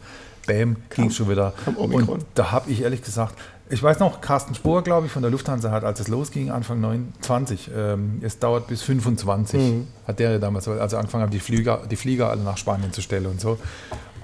[0.48, 1.54] bam, ging schon wieder.
[1.78, 3.36] Und da habe ich ehrlich gesagt,
[3.70, 6.80] ich weiß noch, Carsten Spohr, glaube ich, von der Lufthansa hat, als es losging, Anfang
[6.82, 11.82] 29, ähm, es dauert bis 25, hat der ja damals, also angefangen haben, die Flieger,
[11.90, 13.58] die Flieger alle nach Spanien zu stellen und so.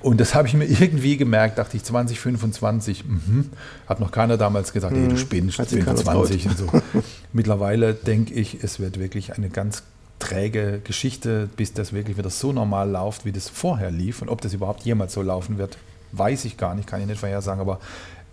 [0.03, 3.49] Und das habe ich mir irgendwie gemerkt, dachte ich, 2025, mhm.
[3.87, 6.67] hat noch keiner damals gesagt, hey, du spinnst, sich keiner 25 und so.
[7.33, 9.83] Mittlerweile denke ich, es wird wirklich eine ganz
[10.17, 14.21] träge Geschichte, bis das wirklich wieder so normal läuft, wie das vorher lief.
[14.21, 15.77] Und ob das überhaupt jemals so laufen wird,
[16.13, 17.61] weiß ich gar nicht, kann ich nicht vorhersagen.
[17.61, 17.79] Aber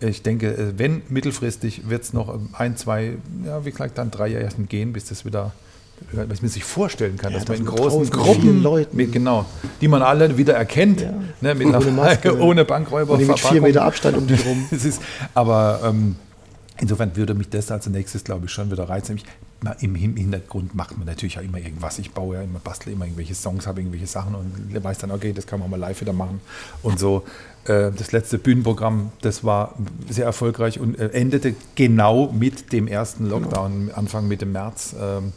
[0.01, 4.27] ich denke, äh, wenn mittelfristig wird es noch ein, zwei, ja, wie gesagt, dann drei
[4.29, 5.51] Jahre gehen, bis das wieder,
[6.11, 8.95] was man sich vorstellen kann, Ja, dass man in das großen Gruppen, Leuten.
[8.95, 9.45] mit, genau,
[9.81, 11.13] die man alle wieder erkennt, Ja.
[11.41, 13.61] ne, mit Ohne Maske, Maske, ohne Bankräuber, Und mit vier.
[13.61, 14.65] Meter Abstand um dich rum.
[14.71, 15.01] Ist,
[15.33, 16.15] aber ähm,
[16.79, 19.17] insofern würde mich das als nächstes, glaube ich, schon wieder reizen.
[19.17, 19.25] Ich,
[19.61, 21.99] na, Im Hin- Hintergrund macht man natürlich auch immer irgendwas.
[21.99, 25.33] Ich baue ja immer, bastle immer irgendwelche Songs, habe irgendwelche Sachen und weiß dann, okay,
[25.33, 26.39] das kann man mal live wieder machen.
[26.81, 27.23] Und so,
[27.65, 29.75] äh, das letzte Bühnenprogramm, das war
[30.09, 34.95] sehr erfolgreich und äh, endete genau mit dem ersten Lockdown, Anfang Mitte März.
[34.97, 35.33] Ähm,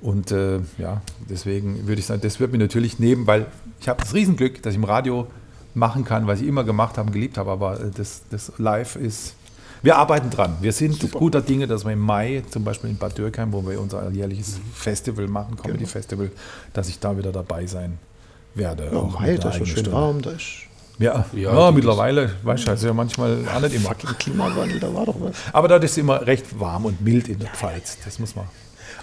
[0.00, 3.46] und äh, ja, deswegen würde ich sagen, das wird mir natürlich nehmen, weil
[3.80, 5.26] ich habe das Riesenglück, dass ich im Radio
[5.74, 7.50] machen kann, was ich immer gemacht habe und geliebt habe.
[7.50, 9.34] Aber das, das Live ist.
[9.82, 10.56] Wir arbeiten dran.
[10.60, 13.80] Wir sind guter Dinge, dass wir im Mai zum Beispiel in Bad Dürkheim, wo wir
[13.80, 16.30] unser jährliches Festival machen, Comedy Festival,
[16.72, 17.98] dass ich da wieder dabei sein
[18.54, 18.88] werde.
[18.92, 20.44] Ja, Auch Mai, da ist ja eigenen schön warm, da ist
[20.98, 23.90] Ja, Ja, ja, mittlerweile, weißt du, also ja manchmal auch nicht immer.
[23.90, 25.36] fucking Klimawandel, da war doch was.
[25.52, 27.98] Aber da ist es immer recht warm und mild in der Pfalz.
[28.04, 28.46] Das muss man.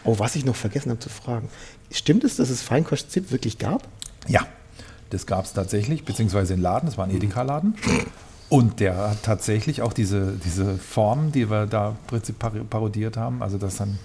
[0.03, 1.49] Oh, was ich noch vergessen habe zu fragen.
[1.91, 3.87] Stimmt es, dass es Feinkost-Zip wirklich gab?
[4.27, 4.41] Ja,
[5.11, 7.75] das gab es tatsächlich, beziehungsweise den Laden, das war ein Edeka-Laden.
[8.53, 11.95] Und der hat tatsächlich auch diese, diese Form, die wir da
[12.69, 13.97] parodiert haben, also dass dann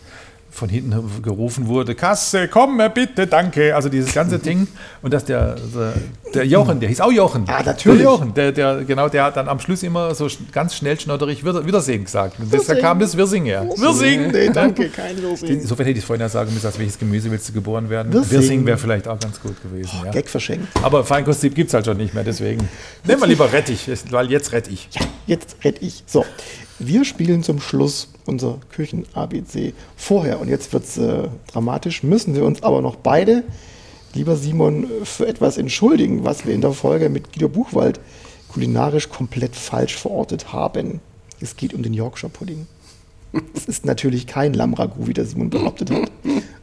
[0.51, 3.75] von hinten gerufen wurde, Kasse, komm bitte, danke.
[3.77, 4.67] Also dieses ganze Ding.
[5.03, 5.93] Und dass der, der,
[6.35, 7.45] der Jochen, der hieß auch Jochen.
[7.47, 7.99] Ah, natürlich.
[8.03, 11.45] Der Jochen, der, der, genau, der hat dann am Schluss immer so ganz schnell schnodderig
[11.45, 12.41] Wieder- Wiedersehen gesagt.
[12.41, 12.79] Und Wirsing.
[12.81, 13.69] kam das Wirsing her.
[13.77, 14.33] Wirsing!
[14.33, 15.49] Nee, danke, kein Wirsing.
[15.61, 18.13] Insofern hätte ich vorhin ja sagen müssen, als welches Gemüse willst du geboren werden.
[18.13, 18.31] Wirsing.
[18.39, 19.91] Wirsing wäre vielleicht auch ganz gut gewesen.
[20.05, 20.11] ja.
[20.11, 20.67] Gag verschenkt.
[20.83, 22.69] Aber Feinkostip gibt es halt schon nicht mehr, deswegen
[23.05, 24.89] nehmen wir lieber Rettich, weil jetzt rette ich.
[24.93, 26.03] Ja, jetzt rette ich.
[26.07, 26.25] So,
[26.79, 29.73] wir spielen zum Schluss unser Küchen-ABC.
[29.97, 33.45] Vorher, und jetzt wird es äh, dramatisch, müssen wir uns aber noch beide,
[34.15, 38.01] lieber Simon, für etwas entschuldigen, was wir in der Folge mit Guido Buchwald
[38.49, 41.01] kulinarisch komplett falsch verortet haben.
[41.41, 42.67] Es geht um den Yorkshire Pudding.
[43.55, 46.11] Es ist natürlich kein Lammragout, wie der Simon behauptet hat,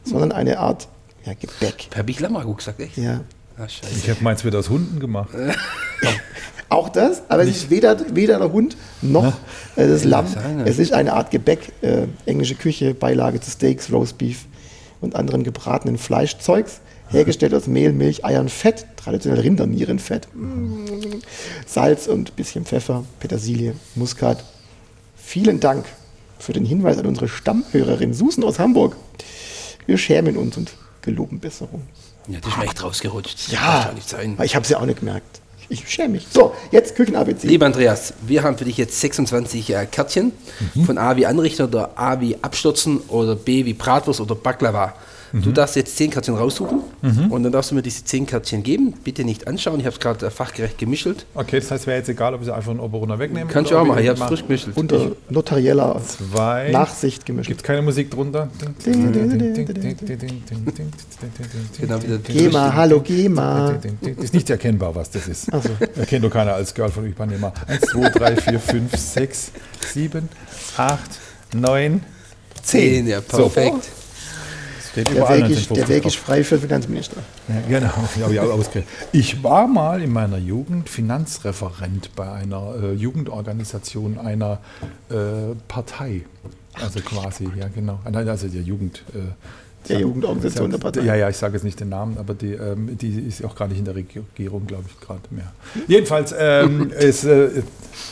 [0.04, 0.88] sondern eine Art
[1.24, 1.88] ja, Gebäck.
[1.96, 2.96] Hab ich Lammergut gesagt, echt?
[2.96, 3.20] Ja.
[3.56, 3.94] Ah, scheiße.
[3.96, 5.30] Ich habe meins wieder aus Hunden gemacht.
[6.68, 9.34] Auch das, aber es ist weder, weder der Hund noch
[9.76, 10.26] äh, das Lamm.
[10.34, 10.64] ja.
[10.64, 14.46] Es ist eine Art Gebäck, äh, englische Küche, Beilage zu Steaks, Roastbeef
[15.00, 16.80] und anderen gebratenen Fleischzeugs.
[17.08, 20.26] Hergestellt aus Mehl, Milch, Eiern, Fett, traditionell Rindernierenfett,
[21.64, 24.42] Salz und bisschen Pfeffer, Petersilie, Muskat.
[25.16, 25.84] Vielen Dank
[26.40, 28.96] für den Hinweis an unsere Stammhörerin Susan aus Hamburg.
[29.86, 31.82] Wir schämen uns und geloben Besserung.
[32.26, 33.38] Ja, das ist mir echt rausgerutscht.
[33.46, 34.36] Das Ja, kann nicht sein.
[34.42, 35.40] ich habe es ja auch nicht gemerkt.
[35.68, 36.26] Ich schäme mich.
[36.30, 37.46] So, jetzt Küchen-ABC.
[37.48, 40.32] Lieber Andreas, wir haben für dich jetzt 26 äh, Kärtchen
[40.84, 44.94] von A wie Anrichter oder A wie Abstürzen oder B wie Bratwurst oder Baklava.
[45.42, 46.80] Du darfst jetzt 10 Kärtchen raussuchen
[47.30, 48.94] und dann darfst du mir diese 10 Kärtchen geben.
[49.04, 51.26] Bitte nicht anschauen, ich habe es gerade äh, fachgerecht gemischelt.
[51.34, 53.50] Okay, das heißt, wäre jetzt egal, ob ich sie einfach einen Oberrunner wegnehme.
[53.50, 54.76] Kannst du auch machen, ich habe es frisch gemischelt.
[54.76, 56.70] Unter notarieller Zwei.
[56.70, 57.48] Nachsicht gemischt.
[57.48, 58.48] Gibt es keine Musik drunter?
[61.80, 63.78] Genau, wieder GEMA, hallo GEMA.
[64.20, 65.48] Ist nicht erkennbar, was das ist.
[65.52, 65.70] Ach so.
[65.98, 67.52] Erkennt doch keiner als Girl von Ipanema.
[67.66, 69.52] 1, 2, 3, 4, 5, 6,
[69.92, 70.28] 7,
[70.76, 71.00] 8,
[71.54, 72.02] 9,
[72.62, 73.06] 10, 10.
[73.06, 73.84] ja, perfekt.
[73.84, 74.05] So,
[74.96, 77.16] Der überall Weg, ist, der 1950 Weg ist frei für den Finanzminister.
[77.48, 78.88] Ja, genau, ich habe ich auch ausgekriegt.
[79.12, 84.58] Ich war mal in meiner Jugend Finanzreferent bei einer äh, Jugendorganisation einer
[85.10, 86.22] äh, Partei.
[86.74, 88.00] Also quasi, ja genau.
[88.04, 89.02] Also der Jugend.
[89.14, 89.18] Äh,
[89.88, 91.00] Der Jugendorganisation der Partei.
[91.02, 93.68] Ja, ja, ich sage jetzt nicht den Namen, aber die, ähm, die ist auch gar
[93.68, 95.52] nicht in der Regierung, glaube ich, gerade mehr.
[95.86, 97.62] Jedenfalls ähm, ist äh,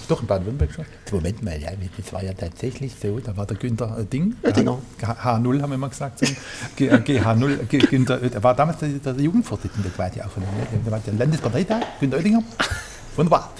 [0.09, 0.85] doch in Baden-Württemberg schon.
[1.12, 4.35] Moment mal, ja, das war ja tatsächlich so, da war der Günther äh, Ding.
[4.43, 4.79] Oettinger.
[5.03, 6.18] H0 haben wir immer gesagt.
[6.20, 6.27] So.
[6.77, 10.43] G, äh, GH0, G, Günther, Oet- er war damals der, der Jugendvorsitzende quasi auch von
[10.43, 12.43] der, der, war der Landesparteitag, Günther Oettinger.
[13.16, 13.53] Wunderbar.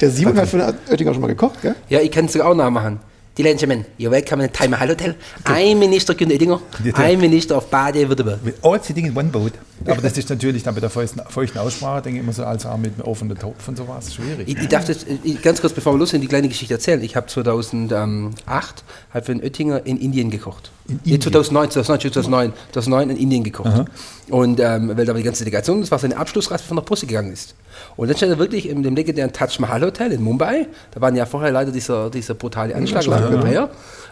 [0.00, 1.74] Der Simon hat von Oettinger schon mal gekocht, gell?
[1.88, 3.00] Ja, ich kann es sogar auch nachmachen.
[3.38, 5.14] Die Gentlemen, you're welcome in Time Mahal Hotel.
[5.44, 6.60] Ein Minister Günter Oettinger,
[6.94, 8.40] ein Minister auf Baden-Württemberg.
[8.44, 9.52] With all sitting in one boat.
[9.86, 12.66] Aber das ist natürlich dann bei der feuchten, feuchten Aussprache, denke ich immer so als
[12.66, 14.48] auch mit einem offenen Topf und sowas, schwierig.
[14.48, 17.02] Ich, ich darf das, ich, ganz kurz, bevor wir losgehen, die kleine Geschichte erzählen.
[17.02, 20.72] Ich habe 2008 halt für den Oettinger in Indien gekocht.
[20.88, 21.20] In Nee, Indien?
[21.22, 23.84] 2009, 2009, 2009, 2009 in Indien gekocht.
[24.30, 27.32] Und ähm, weil da die ganze Delegation, das war seine Abschlussreise, von nach Brüssel gegangen
[27.32, 27.54] ist.
[27.96, 30.66] Und dann stand er wirklich in dem legendären Taj Mahal Hotel in Mumbai.
[30.92, 33.70] Da waren ja vorher leider dieser, dieser brutale Anschlag Anschlag, war Europäer.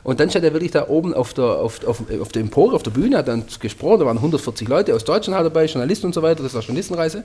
[0.09, 2.83] Und dann stand er wirklich da oben auf der, auf, auf, auf der Empore, auf
[2.83, 6.23] der Bühne, hat dann gesprochen, da waren 140 Leute aus Deutschland dabei, Journalisten und so
[6.23, 7.25] weiter, das war Journalistenreise.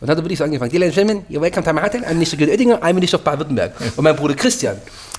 [0.00, 2.00] Und hat er wirklich so angefangen, die Ladies and Gentlemen, you're welcome to my hotel,
[2.04, 3.72] I'm Minister Günther Oettinger, I'm Minister of Baden-Württemberg.
[3.98, 4.78] Und mein Bruder Christian,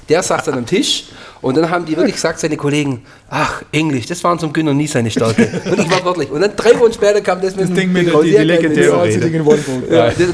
[0.10, 1.04] der saß dann am Tisch
[1.42, 4.88] und dann haben die wirklich gesagt, seine Kollegen, ach, Englisch, das waren zum Günther nie
[4.88, 5.62] seine Stärke.
[5.70, 6.32] Und ich war wörtlich.
[6.32, 8.38] Und dann drei Wochen später kam das mit Das dem Ding mit der- die- die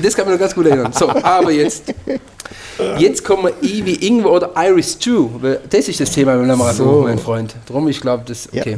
[0.01, 0.93] das kann man noch ganz gut erinnern.
[0.93, 1.93] So, aber jetzt,
[2.97, 5.29] jetzt kommen wir I wie Ingwer oder Iris Stew.
[5.41, 7.01] weil Das ist das Thema beim Lamarathon, So.
[7.03, 7.55] mein Freund.
[7.67, 8.61] Drum, ich glaube, das, Ja.
[8.61, 8.77] okay.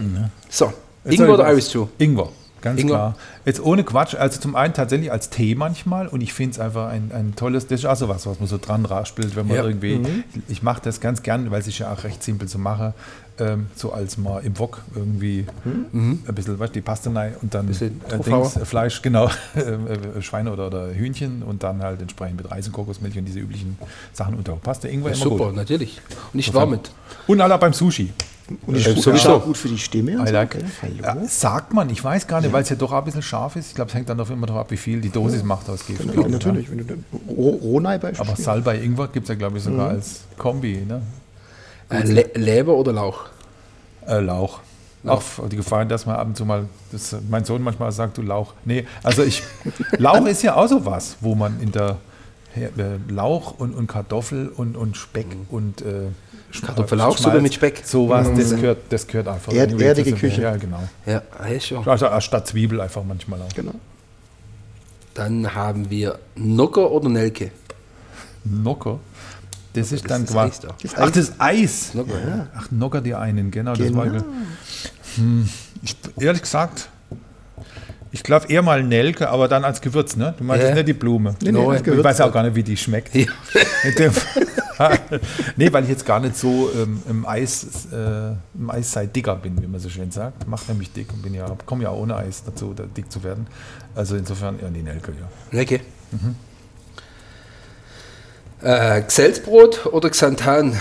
[0.49, 0.72] So,
[1.06, 1.88] Jetzt Ingwer oder Iris Stew?
[1.97, 2.30] Ingwer,
[2.62, 2.95] ganz Ingwer.
[2.95, 3.16] klar.
[3.45, 6.89] Jetzt ohne Quatsch, also zum einen tatsächlich als Tee manchmal und ich finde es einfach
[6.89, 9.57] ein, ein tolles, das ist auch so was, was man so dran raspelt, wenn man
[9.57, 9.64] Ja.
[9.64, 10.01] irgendwie,
[10.47, 12.93] ich mache das ganz gern, weil es ist ja auch recht simpel zu machen,
[13.39, 17.53] ähm, so als mal im Wok irgendwie ein bisschen, weißt du, die Paste rein und
[17.53, 17.89] dann äh.
[18.26, 22.51] Dings, äh, Fleisch, genau, äh, äh, Schweine oder, oder Hühnchen und dann halt entsprechend mit
[22.51, 23.78] Reis und Kokosmilch und diese üblichen
[24.14, 25.55] Sachen auch Paste, Ingwer Ja, immer super, gut.
[25.55, 26.01] natürlich.
[26.34, 26.91] Und ich war mit.
[27.28, 28.12] Und alle beim Sushi.
[28.66, 29.39] Und ich Ja, ja, sowieso.
[29.39, 30.18] gut für die Stimme.
[30.26, 30.58] so, like.
[31.02, 33.56] Ja, sagt man, ich weiß gar nicht, weil es ja doch auch ein bisschen scharf
[33.56, 33.70] ist.
[33.70, 35.86] Ich glaube, es hängt dann doch immer darauf ab, wie viel die Dosis macht aus
[35.86, 36.04] Gift.
[36.06, 36.70] Ja, ich, natürlich.
[36.72, 38.32] Wenn du den Ro- Rohnei beispielsweise.
[38.32, 40.84] Aber Salbei Ingwer gibt es ja, glaube ich, sogar als Kombi.
[40.88, 41.02] Ne?
[41.89, 43.26] Äh, Le Leber oder Lauch?
[44.08, 44.60] Äh, Lauch.
[45.04, 48.22] Auch die Gefahr, dass man ab und zu mal, das, mein Sohn manchmal sagt, du
[48.22, 48.54] Lauch.
[48.66, 49.41] Nee, also ich,
[49.97, 51.97] Lauch ist ja auch so was, wo man in der
[52.56, 52.68] äh,
[53.12, 56.10] Lauch und, und Kartoffel und, und Speck und äh,
[56.52, 57.82] Sch- Kartoffellauchsuppe Schmalz, mit Speck.
[57.86, 59.54] Sowas, das, gehört, das gehört einfach.
[59.54, 60.14] Erd- erdige.
[60.14, 60.41] Küche.
[60.41, 60.82] Ja, genau.
[61.06, 61.88] Ja, heißt schon.
[61.88, 63.54] Also statt Zwiebel einfach manchmal auch.
[63.56, 63.74] Genau.
[65.14, 67.52] Dann haben wir Nocker oder Nelke.
[68.43, 68.99] Nocker.
[69.74, 70.62] Das ist das dann ist das quasi.
[70.68, 70.76] Da.
[70.82, 71.12] Das Ach, Eis.
[71.14, 71.93] das Eis.
[71.93, 72.47] Nocker, ja.
[72.56, 73.72] Ach, Nocker die einen, genau.
[73.74, 73.97] Das Genau.
[73.99, 74.24] war ich,
[75.16, 75.49] hm,
[75.82, 76.89] ich, ehrlich gesagt,
[78.12, 80.34] ich glaube eher mal Nelke, aber dann als Gewürz, ne?
[80.38, 80.74] Du meinst Ja.
[80.74, 81.36] nicht die Blume.
[81.41, 82.03] Nee, No, ich Gewürz.
[82.03, 83.14] weiß auch gar nicht, wie die schmeckt.
[83.16, 83.26] Ja.
[85.57, 89.36] Nee, weil ich jetzt gar nicht so ähm, im Eis, äh, im Eis sei dicker
[89.36, 90.47] bin, wie man so schön sagt.
[90.47, 93.45] Macht nämlich dick und bin ja, komme ja ohne Eis dazu, da dick zu werden.
[93.93, 95.28] Also insofern eher die Nelke, ja.
[95.51, 95.82] Nelke.
[98.64, 100.76] Äh, Xelzbrot oder Xanthan?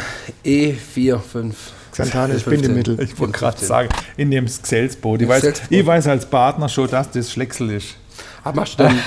[1.93, 1.93] E45.
[1.93, 3.01] Xanthan ist Bindemittel.
[3.01, 5.23] Ich wollte gerade sagen, in dem Xelsboot.
[5.23, 5.71] Ich weiß, Xelsbrot.
[5.71, 7.97] ich weiß als Partner schon, dass das Schlecksel ist.
[8.45, 8.99] Ah, machst du dann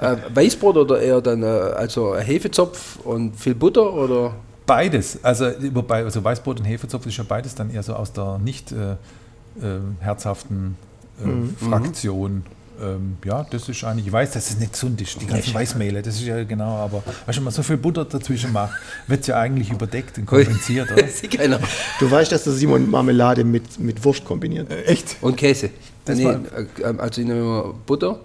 [0.00, 4.34] äh, Weißbrot oder eher dann äh, also Hefezopf und viel Butter oder?
[4.66, 5.18] Beides.
[5.22, 8.72] Also, wobei, also Weißbrot und Hefezopf ist ja beides dann eher so aus der nicht
[8.72, 10.76] äh, äh, herzhaften
[11.22, 11.56] äh, Mhm.
[11.56, 12.42] Fraktion.
[12.82, 16.02] Ähm, ja, das ist eigentlich, ich weiß, dass es nicht gesund ist, die ganzen Weißmehle,
[16.02, 18.72] das ist ja genau, aber weißt du, wenn man so viel Butter dazwischen macht,
[19.06, 21.02] wird es ja eigentlich überdeckt und kompensiert, oder?
[21.36, 21.60] Keiner.
[22.00, 24.70] Du weißt, dass der Simon Marmelade mit, mit Wurst kombiniert.
[24.86, 25.16] Echt?
[25.20, 25.70] Und Käse.
[26.04, 28.18] Das nee, war- äh, also ich nehme immer Butter,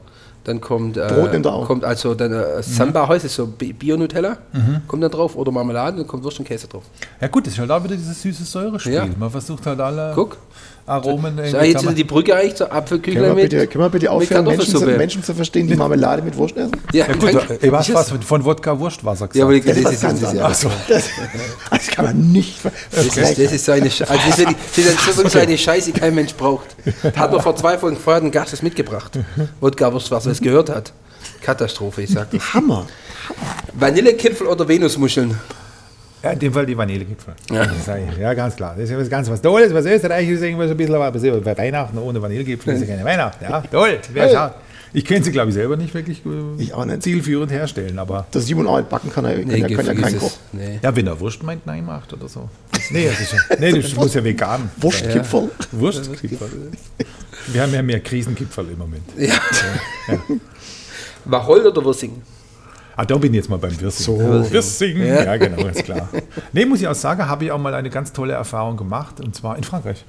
[0.46, 1.68] dann kommt, äh, Brot nimmt er auch.
[1.68, 4.38] kommt also dann äh, Samba Häuse, so Bi- Bio-Nutella,
[4.88, 6.84] kommt dann drauf, oder Marmelade, dann kommt Wurst und Käse drauf.
[7.22, 8.94] Ja gut, das ist halt auch wieder dieses süße Säurespiel.
[8.94, 9.08] Ja.
[9.18, 10.38] Man versucht halt alle Guck.
[10.90, 13.68] Aromen So, irgendwie jetzt zusammen- ist die Brücke eigentlich zur Können wir, Apfelküchlein mit, bitte,
[13.68, 14.86] können wir bitte aufhören, Menschen zu.
[14.86, 16.72] Menschen zu verstehen, die Marmelade mit Wurst essen?
[16.94, 17.30] Ja, Ja gut,
[17.62, 19.36] äh, was, Ich was ess- von Wodka Wurstwasser gesagt.
[19.36, 20.66] Ja, aber die- Das ist Das was ist- ganz das anderes.
[20.88, 21.04] Das,
[21.70, 22.60] das kann man nicht
[22.92, 26.34] Das ist, das ist so eine, also das ist, das so Scheiße, die kein Mensch
[26.34, 26.68] braucht.
[27.16, 29.20] Hat mir vor zwei Folgen vorher ein Gast das mitgebracht.
[29.60, 30.92] Wodka Wurstwasser, es gehört hat.
[31.42, 32.40] Katastrophe, ich sag dir.
[32.54, 32.86] Hammer.
[33.74, 35.38] Vanillekipfel oder Venusmuscheln?
[36.22, 37.34] Ja, in dem Fall die Vanillegipfel.
[37.50, 37.66] Ja.
[37.66, 37.88] Das.
[38.20, 38.74] Ja, ganz klar.
[38.76, 39.74] Das ist ja was ganz was Tolles.
[39.74, 43.44] Was Österreich ist irgendwas ein bisschen, aber bei Weihnachten ohne Vanillegipfel ist ja keine Weihnachten.
[43.44, 44.00] Ja, toll.
[44.14, 44.54] Wer schaut.
[44.92, 47.04] Ich könnte sie, glaube ich, selber nicht wirklich äh, Ich auch nicht.
[47.04, 50.18] zielführend herstellen, aber Der Simon auch nicht backen kann, er, kann, ja, kann ja kein.
[50.18, 50.32] Koch.
[50.52, 50.80] Nee.
[50.82, 52.50] ja, wenn er Wurst meint, nein macht oder so.
[52.90, 54.72] Nee, das, ist ja, nee, das muss ja vegan.
[54.78, 55.52] Wurstkipferl.
[55.72, 56.50] Wurstkipferl.
[57.48, 59.04] Wir haben ja mehr Krisenkipferl im Moment.
[59.16, 59.34] Ja.
[61.26, 62.22] Wacholder oder Würsing?
[63.00, 64.06] Ah, da bin ich jetzt mal beim Wirsing.
[64.06, 64.52] So.
[64.52, 65.24] Wirsing, Ja.
[65.24, 65.38] ja.
[65.38, 66.10] genau, ist klar.
[66.52, 69.34] Nee, muss ich auch sagen, habe ich auch mal eine ganz tolle Erfahrung gemacht, und
[69.34, 70.04] zwar in Frankreich.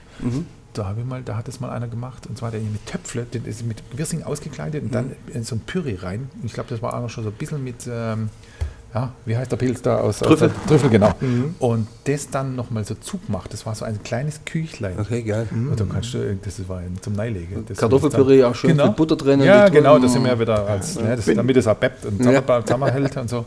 [0.72, 3.22] Da habe ich mal, da hat es mal einer gemacht, und zwar der mit Töpfle,
[3.22, 6.28] den ist mit Wirsing ausgekleidet und dann in so ein Püree rein.
[6.41, 8.28] Und Ich glaube, das war auch noch schon so ein bisschen mit, ähm,
[8.95, 10.18] ja, wie heißt der Pilz da aus?
[10.18, 10.49] Trüffel.
[10.49, 11.12] Aus der, Trüffel, genau.
[11.61, 13.53] Und das dann nochmal so zugemacht.
[13.53, 14.99] Das war so ein kleines Küchlein.
[14.99, 15.47] Okay, geil.
[15.53, 17.64] Und da kannst du, das war ein- zum Neilegen.
[17.76, 20.97] Kartoffelpüree auch schön mit Butter drin und Ja, genau, das sind wir ja wieder als,
[20.99, 22.43] ne, das, Bin- damit es auch beppt und Ja.
[22.43, 23.45] zusammen- zusammenhält und so.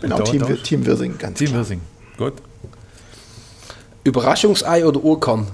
[0.00, 1.58] Bin auch Da- Team, Wir- Team Wirsing, ganz Team klar.
[1.60, 1.80] Wirsing.
[2.16, 2.32] Gut.
[4.04, 5.46] Überraschungsei oder Urkorn?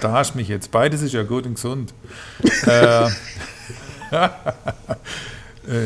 [0.00, 0.70] Da hast du mich jetzt.
[0.70, 1.92] Beides ist ja gut und gesund.
[2.66, 3.08] äh,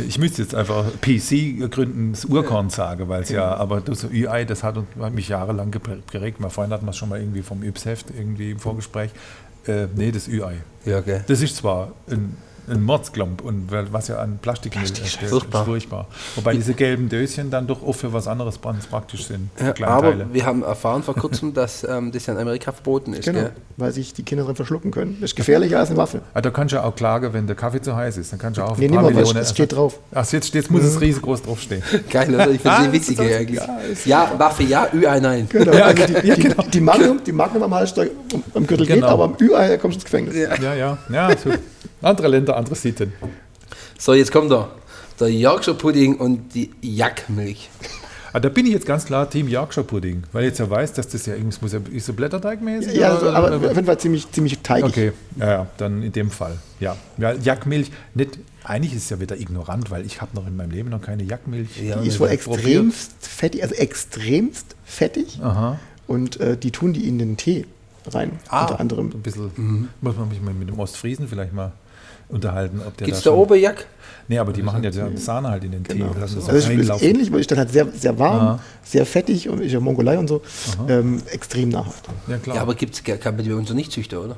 [0.07, 4.45] ich müsste jetzt einfach PC gründen, das Urkorn sagen, weil es ja, aber das Ü-Ei,
[4.45, 4.77] das hat,
[5.13, 6.39] mich jahrelang geprägt.
[6.39, 9.11] Mein Freund hat mir schon mal irgendwie vom Yps-Heft irgendwie im Vorgespräch.
[9.67, 10.59] Äh, nee, das Ü-Ei.
[10.85, 11.25] Ja, gell.
[11.27, 12.37] Das ist zwar ein,
[12.69, 15.61] ein Mordsklump und was ja an Plastikmüll entsteht, furchtbar.
[15.63, 16.07] ist furchtbar.
[16.37, 19.51] Wobei diese gelben Döschen dann doch oft für was anderes ganz praktisch sind.
[19.57, 20.27] für Ja, aber Teile.
[20.33, 23.25] wir haben erfahren vor kurzem, dass ähm, das ja in Amerika verboten ist.
[23.25, 23.53] Genau, Gell?
[23.77, 25.19] weil sich die Kinder drin verschlucken können.
[25.21, 26.21] Das ist gefährlicher als eine Waffe.
[26.33, 28.33] Ah, da kannst du ja auch klagen, wenn der Kaffee zu heiß ist.
[28.33, 29.37] Dann kannst du auch auf Nee, paar Millionen.
[29.39, 29.99] es steht drauf.
[30.15, 31.83] Ach, jetzt, jetzt muss es riesengroß draufstehen.
[32.11, 32.51] Geil, oder?
[32.51, 33.61] Ich finde Ah, sie witzig ist eigentlich.
[34.07, 35.47] ja, Ja, Waffe ja, Ü-Ei nein.
[35.51, 36.63] Genau, Ja, also die, ja, die, genau.
[36.63, 39.09] die, Magnum, die Magnum am Hals, am Gürtel geht, Genau.
[39.09, 40.35] aber am Ü-Ei kommst du ins Gefängnis.
[40.37, 40.99] Ja, ja.
[41.11, 41.51] ja so.
[42.05, 43.13] Andere Länder, andere Sitten.
[43.99, 44.71] So, jetzt kommt er.
[45.21, 47.71] Der Yorkshire Pudding und die Jackmilch.
[48.33, 50.93] Ah, da bin ich jetzt ganz klar Team Yorkshire Pudding, weil ich jetzt ja weiß,
[50.95, 52.95] dass das ja irgendwas muss ja, ist so Blätterteigmäßig.
[52.95, 54.91] Ja, oder- so, aber auf jeden Fall ziemlich, ziemlich teigig.
[54.91, 56.59] Okay, ja, ja, dann in dem Fall.
[56.81, 60.57] Ja, ja Jackmilch, nicht, eigentlich ist es ja wieder ignorant, weil ich habe noch in
[60.57, 61.81] meinem Leben noch keine Jackmilch.
[61.81, 62.57] Ja, Die ist wohl probiert.
[62.59, 65.39] extremst fettig, also extremst fettig.
[65.41, 65.79] Aha.
[66.09, 67.67] Und äh, die tun die in den Tee
[68.09, 69.11] rein, unter anderem.
[69.15, 71.71] Ein bisschen, muss man mich mal mit dem Ostfriesen vielleicht mal
[72.29, 72.81] unterhalten.
[72.87, 73.87] Ob der Gibt's da da schon- oben Jack?
[74.27, 75.99] Nee, aber die machen ja die Sahne halt in den Tee.
[75.99, 76.07] Genau.
[76.19, 77.07] lassen das Also ist reinlaufen.
[77.07, 78.61] ähnlich, weil ich dann halt sehr, sehr warm, Aha.
[78.83, 80.41] sehr fettig und ich ja Mongolei und so,
[80.89, 82.07] ähm, extrem nahrhaft.
[82.27, 82.57] Ja, klar.
[82.57, 84.37] Ja, aber gibt's, kann man die bei uns nicht züchten, oder?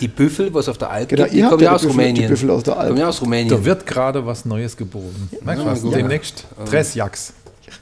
[0.00, 1.92] Die Büffel, was auf der Alp Genau, gibt, die kommen ja ja die aus Büffel-
[1.92, 2.28] die Rumänien.
[2.30, 2.88] Büffel aus der Alp.
[2.88, 3.48] Kommen ja aus Rumänien.
[3.50, 5.30] da wird gerade was Neues geboren.
[5.44, 5.82] Merkst du was?
[5.94, 6.44] Demnächst.
[6.66, 7.32] Tres Jacks.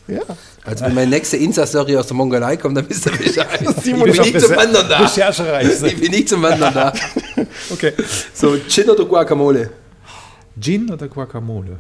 [0.09, 0.23] Ja.
[0.65, 3.61] Also wenn meine nächste Insta-Story aus der Mongolei kommt, dann wisst ihr Bescheid.
[3.63, 4.99] Ich bin nicht zum Wandern da.
[4.99, 5.83] Recherchereich.
[5.83, 6.93] Ich bin nicht zum Wandern da.
[7.71, 7.93] Okay.
[8.35, 9.71] So, Gin oder Guacamole?
[10.61, 11.79] Gin oder Guacamole?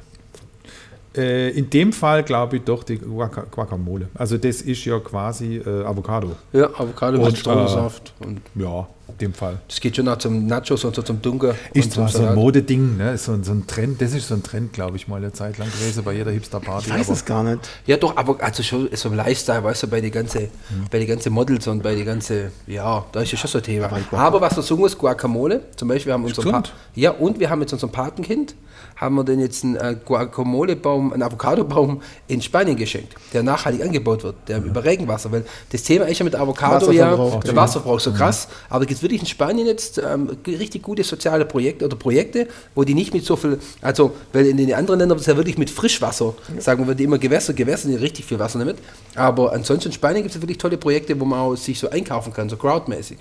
[1.16, 4.08] Äh, in dem Fall glaube ich doch die Guaca Guacamole.
[4.14, 6.32] Also das ist ja quasi äh, Avocado.
[6.52, 8.12] Ja, Avocado mit Und, Zitronensaft.
[8.20, 9.58] Und Ja, in dem Fall.
[9.68, 11.54] das geht schon auch zum Nachos und so zum Dunkel.
[11.72, 12.34] Ist zwar so ein.
[12.34, 13.16] Modeding, ne?
[13.16, 15.58] so, ein- so ein Trend, das ist so ein Trend, glaube ich, mal eine Zeit
[15.58, 16.88] lang gewesen bei jeder Hipster-Party.
[16.88, 17.60] Ich weiß es gar nicht.
[17.86, 20.48] Ja, doch, aber also schon so im Lifestyle, weißt du, bei den ganzen
[20.90, 23.64] bei die ganze Models und bei die ganze, ja, da ist ja schon so ein
[23.64, 23.90] Thema.
[24.12, 26.72] Aber was wir sagen muss, Guacamole, zum Beispiel, wir haben unseren gesund.
[26.94, 28.54] Ja, und wir haben jetzt unserem Patenkind,
[28.96, 34.22] haben wir denn jetzt einen äh, Guacamole-Baum, einen Avocado-Baum in Spanien geschenkt, der nachhaltig angebaut
[34.24, 37.56] wird, der über Regenwasser, weil das Thema ist ja mit Avocado ja, Wasserverbrauch, der ja.
[37.56, 41.96] Wasserverbrauch so krass, aber es wirklich in Spanien jetzt ähm, richtig gute soziale Projekte oder
[41.96, 45.36] Projekte, wo die nicht mit so viel, also, weil in den anderen Ländern ist ja
[45.36, 48.76] wirklich mit Frischwasser, sagen wir, die immer Gewässer, Gewässer, die richtig viel Wasser damit,
[49.14, 52.32] aber ansonsten in Spanien gibt es wirklich tolle Projekte, wo man auch sich so einkaufen
[52.32, 53.18] kann, so crowdmäßig.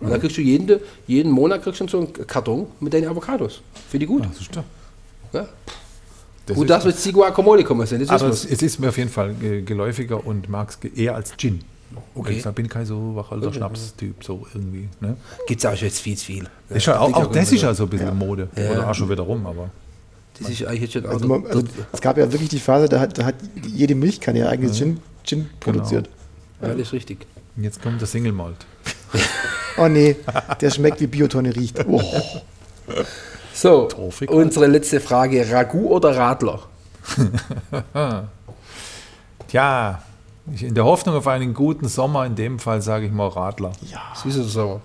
[0.00, 3.62] Und da kriegst du jeden, jeden Monat kriegst du so einen Karton mit deinen Avocados.
[3.88, 4.22] Finde ich gut.
[4.24, 4.56] Ja, das ist
[5.32, 5.48] Ja.
[6.46, 8.02] das Gut, dass wir jetzt die Guacamole kommen sind.
[8.02, 10.90] Das Aber ist es, es ist mir auf jeden Fall äh, geläufiger und mag es
[10.90, 11.60] eher als Gin.
[12.14, 12.32] Okay.
[12.38, 14.88] Ich bin kein so wacholder Schnaps-Typ, so irgendwie.
[15.00, 15.16] Ne?
[15.46, 16.48] Gibt es auch schon jetzt viel zu viel.
[16.70, 18.48] Ist ja, auch, auch das ist ja so ein bisschen Mode.
[18.56, 18.70] Ja.
[18.72, 19.70] Oder auch schon wieder rum, aber.
[20.38, 21.62] Das ist eigentlich jetzt schon Also, man, also,
[21.92, 25.00] es gab ja wirklich die Phase, da hat, da hat jede Milchkanne ihr eigenes Gin,
[25.22, 25.50] Gin Genau.
[25.60, 26.08] produziert.
[26.60, 27.26] ja, das ist richtig.
[27.56, 28.56] Jetzt kommt der Single Malt.
[29.76, 30.14] Oh nee,
[30.60, 31.84] der schmeckt wie Biotonne riecht.
[31.88, 32.00] Oh.
[33.52, 36.60] So, Torfig unsere letzte Frage: Ragout oder Radler?
[39.48, 40.02] Tja,
[40.52, 43.72] ich, in der Hoffnung auf einen guten Sommer, in dem Fall sage ich mal Radler.
[44.12, 44.80] Das ist so.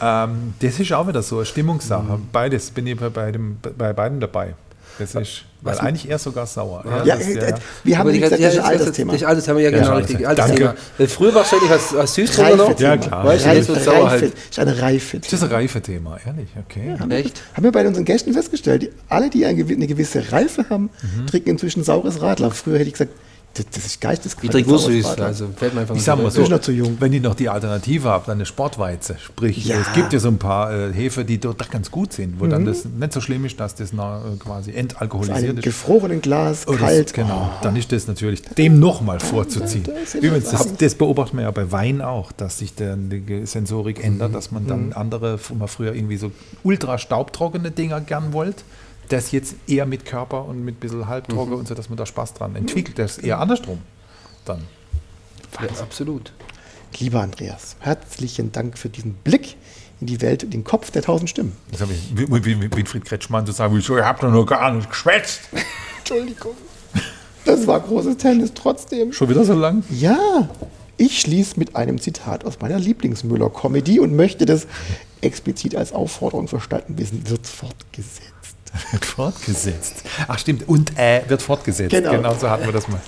[0.00, 2.02] Ähm, das ist auch wieder so eine Stimmungssache.
[2.18, 2.28] Mhm.
[2.32, 4.54] Beides bin ich bei, beidem, bei beiden dabei.
[4.96, 6.84] Das ist, weil eigentlich eher sogar sauer.
[7.04, 9.12] Ja, das ist, äh, wir haben gesagt, das ist ja, ein altes das- Thema.
[9.12, 10.16] Das ist altes Thema, ja, genau, richtig.
[10.18, 10.28] Thema.
[10.28, 10.74] Altes Danke.
[10.96, 11.08] Thema.
[11.10, 12.78] Früher wahrscheinlich als, als süß drunter noch.
[12.78, 13.24] Ja, klar.
[13.24, 14.34] Weißt Reife, jetzt wird sauer Reife, halt.
[14.50, 15.18] ist eine Reife.
[15.18, 16.94] Das ist ein Reifethema, ehrlich, okay.
[17.10, 17.42] Echt?
[17.54, 21.26] Haben wir bei unseren Gästen festgestellt, die, alle, die eine gewisse Reife haben, Mhm.
[21.26, 22.52] trinken inzwischen saures Radler.
[22.52, 23.10] Früher hätte ich gesagt,
[23.54, 24.54] das, das ist geisteskrank.
[24.54, 26.96] Ich süß, also fällt mir einfach Ich sag mal so, noch zu jung.
[27.00, 29.16] wenn ihr noch die Alternative habt, dann eine Sportweize.
[29.18, 29.76] Sprich, Ja.
[29.80, 32.50] es gibt ja so ein paar äh, Hefe, die dort ganz gut sind, wo Mhm.
[32.50, 35.64] dann das nicht so schlimm ist, dass das noch, äh, quasi entalkoholisiert ist.
[35.64, 37.08] gefrorenen Glas, Oder kalt.
[37.10, 39.84] so, genau, dann ist das natürlich dem nochmal vorzuziehen.
[39.84, 43.08] da ist ja Übrigens, das, das beobachtet man ja bei Wein auch, dass sich dann
[43.10, 46.30] die Sensorik ändert, dass man dann andere, wo man früher irgendwie so
[46.62, 48.62] ultra staubtrockene Dinger gern wollte,
[49.08, 52.06] das jetzt eher mit Körper und mit ein bisschen halbtrocken und so, dass man da
[52.06, 52.98] Spaß dran entwickelt.
[52.98, 53.78] Das eher andersrum
[54.44, 54.64] dann.
[55.60, 56.32] Ja, absolut.
[56.98, 59.56] Lieber Andreas, herzlichen Dank für diesen Blick
[60.00, 61.52] in die Welt, in den Kopf der tausend Stimmen.
[61.70, 64.90] Das habe ich wie Winfried Kretschmann zu sagen, wieso, ihr habt doch noch gar nicht
[64.90, 65.40] geschwätzt.
[65.98, 66.52] Entschuldigung.
[67.44, 69.12] Das war großes Tennis trotzdem.
[69.12, 69.84] Schon wieder so lang?
[69.90, 70.48] Ja,
[70.96, 74.66] ich schließe mit einem Zitat aus meiner Lieblingsmüller-Comedy und möchte das
[75.20, 77.28] explizit als Aufforderung verstanden wissen.
[77.28, 78.33] Wird fortgesetzt.
[78.90, 80.02] Wird fortgesetzt.
[80.26, 81.90] Ach stimmt, und äh, wird fortgesetzt.
[81.90, 82.10] Genau.
[82.10, 83.00] genau so hatten wir das mal.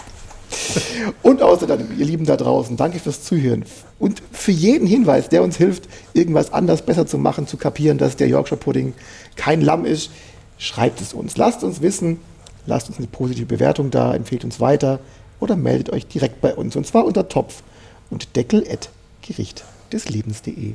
[1.22, 3.64] Und außerdem, ihr Lieben da draußen, danke fürs Zuhören.
[3.98, 8.16] Und für jeden Hinweis, der uns hilft, irgendwas anders besser zu machen, zu kapieren, dass
[8.16, 8.94] der Yorkshire Pudding
[9.34, 10.10] kein Lamm ist,
[10.58, 11.36] schreibt es uns.
[11.36, 12.20] Lasst uns wissen,
[12.66, 15.00] lasst uns eine positive Bewertung da, empfehlt uns weiter
[15.40, 16.76] oder meldet euch direkt bei uns.
[16.76, 17.62] Und zwar unter Topf
[18.10, 18.90] und Deckel at
[19.22, 20.74] Gericht des Lebens.de.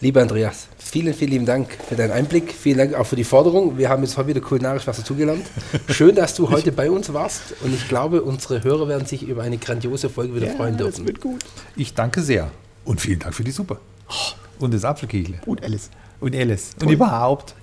[0.00, 2.52] Lieber Andreas, vielen, vielen lieben Dank für deinen Einblick.
[2.52, 3.78] Vielen Dank auch für die Forderung.
[3.78, 5.44] Wir haben jetzt heute wieder kulinarisch was dazugelernt.
[5.88, 7.54] Schön, dass du heute bei uns warst.
[7.62, 11.06] Und ich glaube, unsere Hörer werden sich über eine grandiose Folge wieder freuen das dürfen.
[11.08, 11.44] wird gut.
[11.74, 12.48] Ich danke sehr.
[12.84, 13.78] Und vielen Dank für die Suppe.
[14.60, 15.40] Und das Apfelkichle.
[15.46, 15.90] Und Alice.
[16.20, 16.70] Und Alice.
[16.80, 17.56] Und überhaupt.